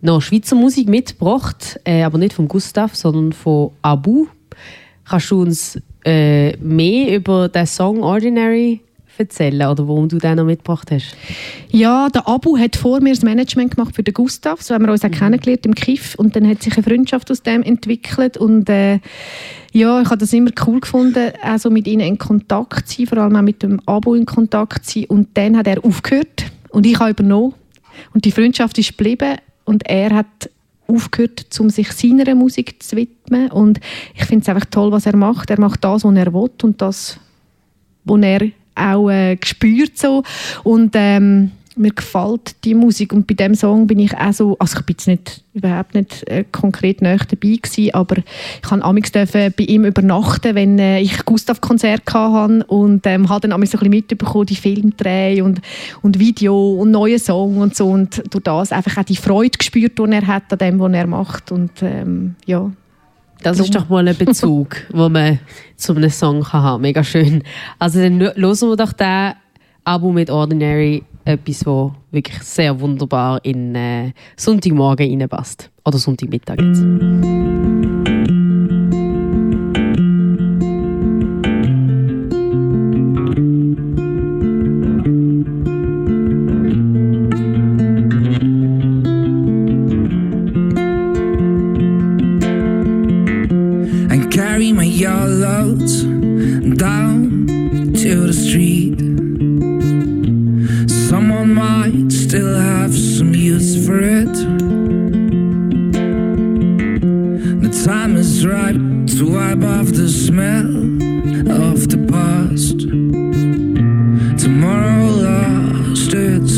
[0.00, 4.26] noch Schweizer Musik mitgebracht, äh, aber nicht von Gustav, sondern von Abu.
[5.04, 8.80] Kannst du uns äh, mehr über den Song Ordinary
[9.18, 11.16] erzählen oder warum du den noch mitgebracht hast?
[11.70, 14.62] Ja, der Abu hat vor mir das Management gemacht für den Gustav.
[14.62, 15.14] So haben wir uns auch mhm.
[15.14, 19.00] kennengelernt im Kiff und dann hat sich eine Freundschaft aus dem entwickelt und äh,
[19.72, 23.18] ja, ich habe das immer cool gefunden, also mit ihnen in Kontakt zu sein, vor
[23.18, 26.86] allem auch mit dem Abu in Kontakt zu sein und dann hat er aufgehört und
[26.86, 27.54] ich habe übernommen
[28.14, 30.50] und die Freundschaft ist geblieben und er hat
[30.88, 33.78] aufgehört, um sich seiner Musik zu widmen und
[34.14, 35.50] ich finde es einfach toll, was er macht.
[35.50, 37.20] Er macht das, was er will und das,
[38.04, 40.22] was er auch äh, gespürt so.
[40.64, 43.12] Und ähm, mir gefällt die Musik.
[43.12, 46.28] Und bei dem Song bin ich auch so, also ich bin jetzt nicht, überhaupt nicht
[46.28, 51.24] äh, konkret näher dabei gewesen, aber ich kann amigs bei ihm übernachten, wenn äh, ich
[51.24, 55.60] Gustav-Konzert hatte und ähm, habe dann amigs so ein bisschen mitbekommen, die Filmdreh und,
[56.02, 57.88] und Video und neue Song und so.
[57.88, 61.06] Und durch das einfach auch die Freude gespürt, die er hat an dem, was er
[61.06, 61.52] macht.
[61.52, 62.70] Und ähm, ja,
[63.42, 65.38] das ist doch mal ein Bezug, wo man
[65.76, 67.42] zu einem Song kann haben Mega schön.
[67.78, 69.34] Also dann hören wir doch den
[69.84, 75.70] Abo mit Ordinary, etwas, das wirklich sehr wunderbar in äh, Sonntagmorgen reinpasst.
[75.84, 77.87] Oder Sonntagmittag jetzt.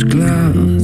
[0.05, 0.79] glass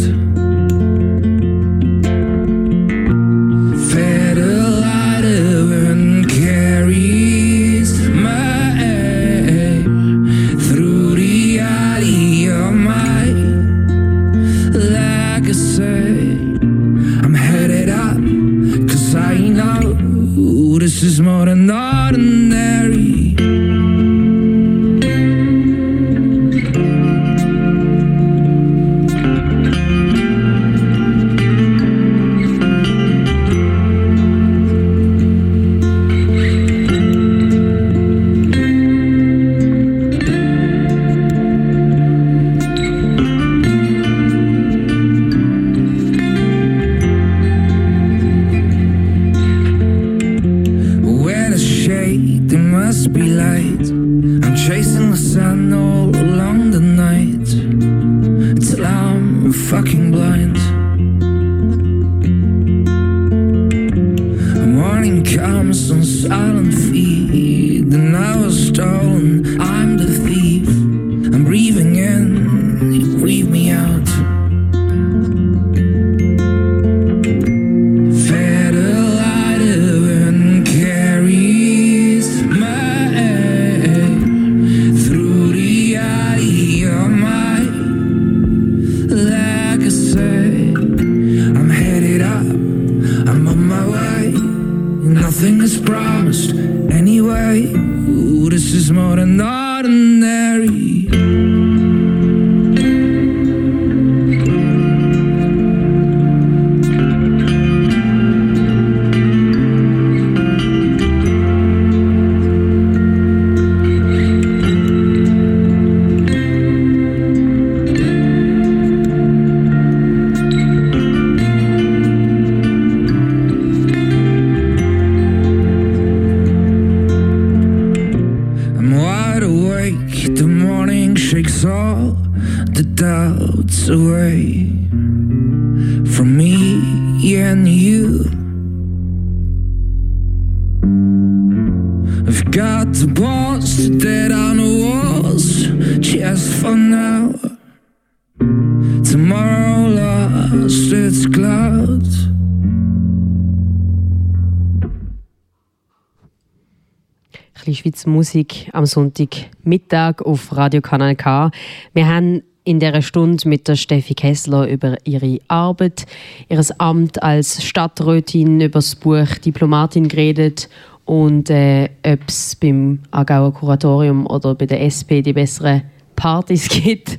[158.07, 161.51] Musik am Sonntagmittag auf Radio Kanal K.
[161.93, 166.07] Wir haben in dieser Stunde mit der Steffi Kessler über ihre Arbeit,
[166.49, 170.69] ihr Amt als Stadträtin, über das Buch Diplomatin geredet
[171.05, 175.83] und äh, ob es beim Aargauer Kuratorium oder bei der SP die besseren
[176.17, 177.19] Partys gibt.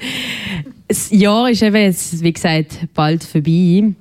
[0.87, 3.93] Das Jahr ist eben wie gesagt, bald vorbei.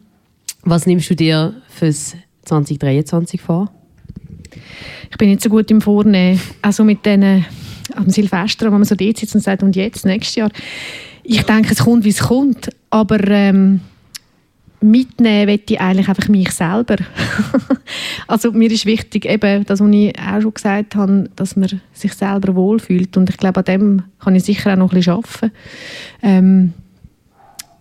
[0.62, 3.70] Was nimmst du dir fürs 2023 vor?
[5.11, 6.40] Ich bin nicht so gut im Vornehmen.
[6.62, 7.44] Also mit diesen
[7.94, 10.50] am Silvester, wo man so dort sitzt und sagt, und jetzt, nächstes Jahr.
[11.22, 12.70] Ich denke, es kommt, wie es kommt.
[12.90, 13.80] Aber ähm,
[14.80, 16.96] mitnehmen will ich eigentlich einfach mich selber.
[18.26, 22.12] also mir ist wichtig, eben das, was ich auch schon gesagt habe, dass man sich
[22.12, 23.16] selber wohlfühlt.
[23.16, 25.52] Und ich glaube, an dem kann ich sicher auch noch ein bisschen arbeiten.
[26.22, 26.72] Ähm,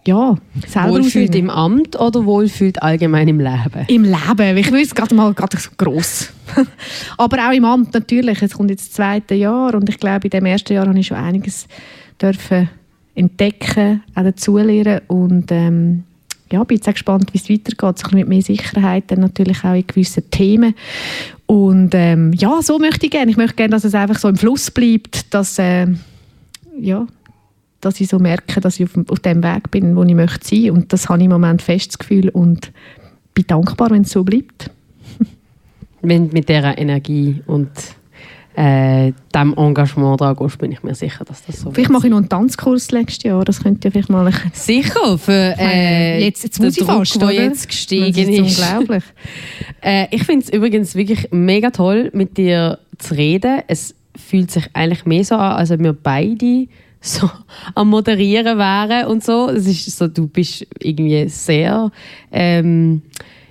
[0.08, 0.36] ja,
[0.68, 3.86] selber Wohlfühlt im Amt oder wohlfühlt allgemein im Leben?
[3.88, 4.58] Im Leben.
[4.58, 6.32] Ich will es gerade mal gerade so gross.
[7.18, 8.42] Aber auch im Amt natürlich.
[8.42, 11.08] Es kommt jetzt das zweite Jahr und ich glaube, in dem ersten Jahr habe ich
[11.08, 11.68] schon einiges
[12.22, 12.70] dürfen
[13.16, 16.04] entdecken, auch dazulernen und ähm,
[16.52, 18.00] ja, bin jetzt auch gespannt, wie es weitergeht.
[18.00, 20.76] So mit mehr Sicherheit dann natürlich auch in gewissen Themen.
[21.46, 23.32] Und ähm, ja, so möchte ich gerne.
[23.32, 25.88] Ich möchte gerne, dass es einfach so im Fluss bleibt, dass, äh,
[26.80, 27.08] ja,
[27.86, 30.72] dass ich so merke, dass ich auf, auf dem Weg bin, wo ich möchte sein.
[30.72, 32.72] Und das habe ich im Moment fest das Gefühl und
[33.34, 34.72] bin dankbar, wenn es so bleibt.
[36.02, 37.70] Wenn mit dieser Energie und
[38.56, 42.12] äh, dem Engagement dran gehst, bin ich mir sicher, dass das so Vielleicht mache ich
[42.12, 43.44] noch einen Tanzkurs nächstes Jahr.
[43.44, 44.26] Das könnte ja vielleicht mal...
[44.28, 48.60] Ein Sicher, für äh, Jetzt- jetzt den muss ich fast, der jetzt gestiegen das ist
[48.60, 48.60] ist.
[48.72, 49.04] unglaublich.
[49.82, 53.62] Äh, ich finde es übrigens wirklich mega toll, mit dir zu reden.
[53.68, 56.68] Es fühlt sich eigentlich mehr so an, als ob wir beide
[57.20, 57.30] so
[57.76, 59.50] am Moderieren wären und so.
[59.50, 61.92] Es ist so, du bist irgendwie sehr
[62.32, 63.02] ähm,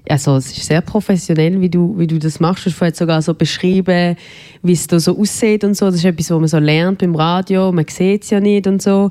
[0.09, 2.67] also es ist sehr professionell, wie du, wie du das machst.
[2.67, 4.17] Du hast vorhin sogar so beschrieben,
[4.63, 5.87] wie es da so aussieht und so.
[5.87, 7.73] Das ist etwas, was man so lernt beim Radio.
[7.73, 9.11] Man sieht es ja nicht und so.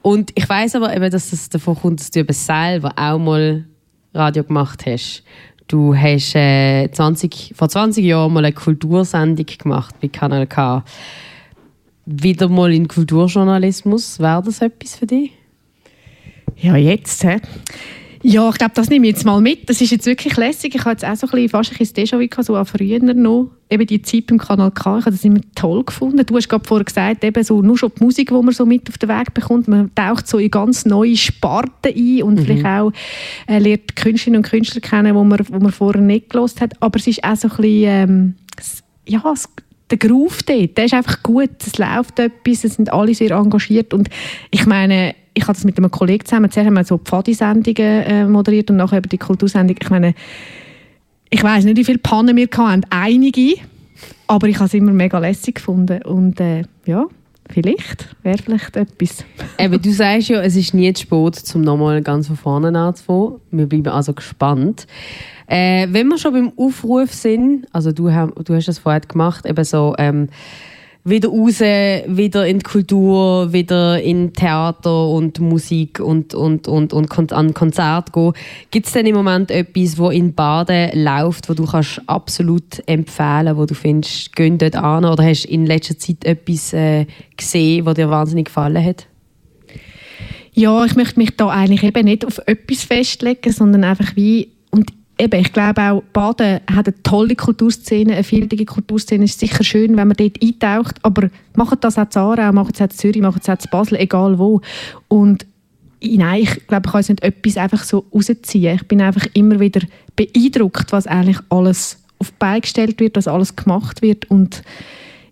[0.00, 3.66] Und ich weiß aber eben, dass es davon kommt, dass du eben selber auch mal
[4.14, 5.22] Radio gemacht hast.
[5.68, 10.82] Du hast äh, 20, vor 20 Jahren mal eine Kultursendung gemacht bei Kanal K.
[12.06, 14.18] Wieder mal in Kulturjournalismus.
[14.18, 15.32] Wäre das etwas für dich?
[16.56, 17.40] Ja, jetzt, hä?
[18.22, 19.70] Ja, ich glaube, das nehme ich jetzt mal mit.
[19.70, 20.74] Das ist jetzt wirklich lässig.
[20.74, 23.50] Ich habe jetzt auch so ein bisschen, fast ein bisschen Déjà-vu so an früher noch.
[23.70, 26.26] Eben die Zeit beim Kanal K, ich habe das immer toll gefunden.
[26.26, 28.90] Du hast gerade vorher gesagt, eben so, nur schon die Musik, die man so mit
[28.90, 32.44] auf den Weg bekommt, man taucht so in ganz neue Sparten ein und mhm.
[32.44, 32.92] vielleicht auch
[33.46, 36.74] äh, lernt Künstlerinnen und Künstler kennen, die man, wo man vorher nicht gelost hat.
[36.80, 38.34] Aber es ist auch so ein bisschen, ähm,
[39.06, 39.22] ja,
[39.90, 43.92] der Groove dort, der ist einfach gut, es läuft etwas, es sind alle sehr engagiert
[43.92, 44.08] und
[44.50, 48.26] ich meine, ich habe das mit einem Kollegen zusammen, zuerst haben wir so Pfadi-Sendungen äh,
[48.26, 49.76] moderiert und nachher eben die Kultursendung.
[49.80, 50.14] Ich meine,
[51.28, 53.54] ich weiß nicht, wie viele Pannen wir hatten, einige,
[54.26, 57.06] aber ich habe es immer mega lässig gefunden und äh, ja,
[57.52, 59.24] vielleicht wäre vielleicht etwas.
[59.58, 63.40] Eben, du sagst ja, es ist nie zu spät, um nochmal ganz von vorne anzufangen.
[63.50, 64.86] Wir bleiben also gespannt.
[65.46, 69.64] Äh, wenn wir schon beim Aufruf sind, also du, du hast das vorher gemacht, eben
[69.64, 70.28] so ähm,
[71.04, 77.32] wieder raus, wieder in die Kultur, wieder in Theater und Musik und, und, und, und
[77.32, 78.32] an Konzert gehen.
[78.70, 83.56] Gibt es denn im Moment etwas, wo in Baden läuft, wo du kannst absolut empfehlen
[83.56, 85.04] wo du findest, geh dort an?
[85.04, 89.06] Oder hast du in letzter Zeit etwas äh, gesehen, was dir wahnsinnig gefallen hat?
[90.52, 94.50] Ja, ich möchte mich da eigentlich eben nicht auf etwas festlegen, sondern einfach wie
[95.20, 99.24] eben, ich glaube auch, Baden hat eine tolle Kulturszene, eine vielfältige Kulturszene.
[99.24, 102.74] Es ist sicher schön, wenn man dort eintaucht, aber macht das auch in Aarau, macht
[102.74, 104.60] es auch in Zürich, macht es auch in Basel, egal wo.
[105.08, 105.46] Und
[106.02, 108.76] nein, ich glaube, ich kann jetzt nicht etwas einfach so rausziehen.
[108.76, 109.82] Ich bin einfach immer wieder
[110.16, 114.62] beeindruckt, was eigentlich alles auf die Beine gestellt wird, was alles gemacht wird und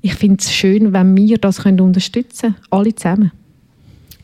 [0.01, 3.33] ich finde es schön, wenn wir das unterstützen können, alle zusammen.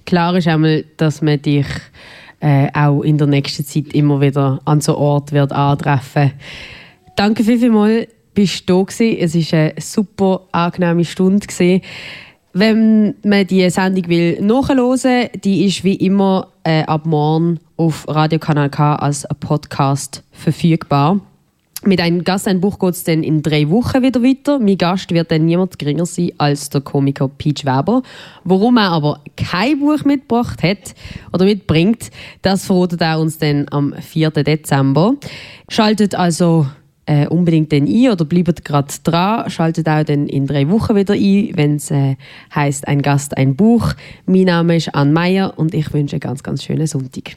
[0.06, 1.66] Klar ist einmal, dass man dich
[2.44, 6.32] äh, auch in der nächsten Zeit immer wieder an so Ort wird antreffen.
[7.16, 9.18] Danke vielmals, bist du da gewesen.
[9.18, 11.46] Es war eine super angenehme Stunde.
[11.46, 11.80] Gewesen.
[12.52, 18.38] Wenn man die Sendung will nachhören, die ist wie immer äh, ab morgen auf Radio
[18.38, 21.20] Kanal K als Podcast verfügbar.
[21.86, 24.58] Mit einem Gast ein Buch geht es dann in drei Wochen wieder weiter.
[24.58, 28.02] Mein Gast wird dann niemand geringer sein als der Komiker Peach Weber.
[28.42, 30.94] Warum er aber kein Buch mitgebracht hat
[31.32, 32.10] oder mitbringt,
[32.40, 34.30] das verratet er uns dann am 4.
[34.30, 35.14] Dezember.
[35.68, 36.66] Schaltet also
[37.04, 39.50] äh, unbedingt dann ein oder bleibt gerade dran.
[39.50, 42.16] Schaltet auch dann in drei Wochen wieder ein, wenn es äh,
[42.54, 43.92] heißt ein Gast ein Buch.
[44.24, 47.36] Mein Name ist Anne Meyer und ich wünsche einen ganz ganz schönen Sonntag.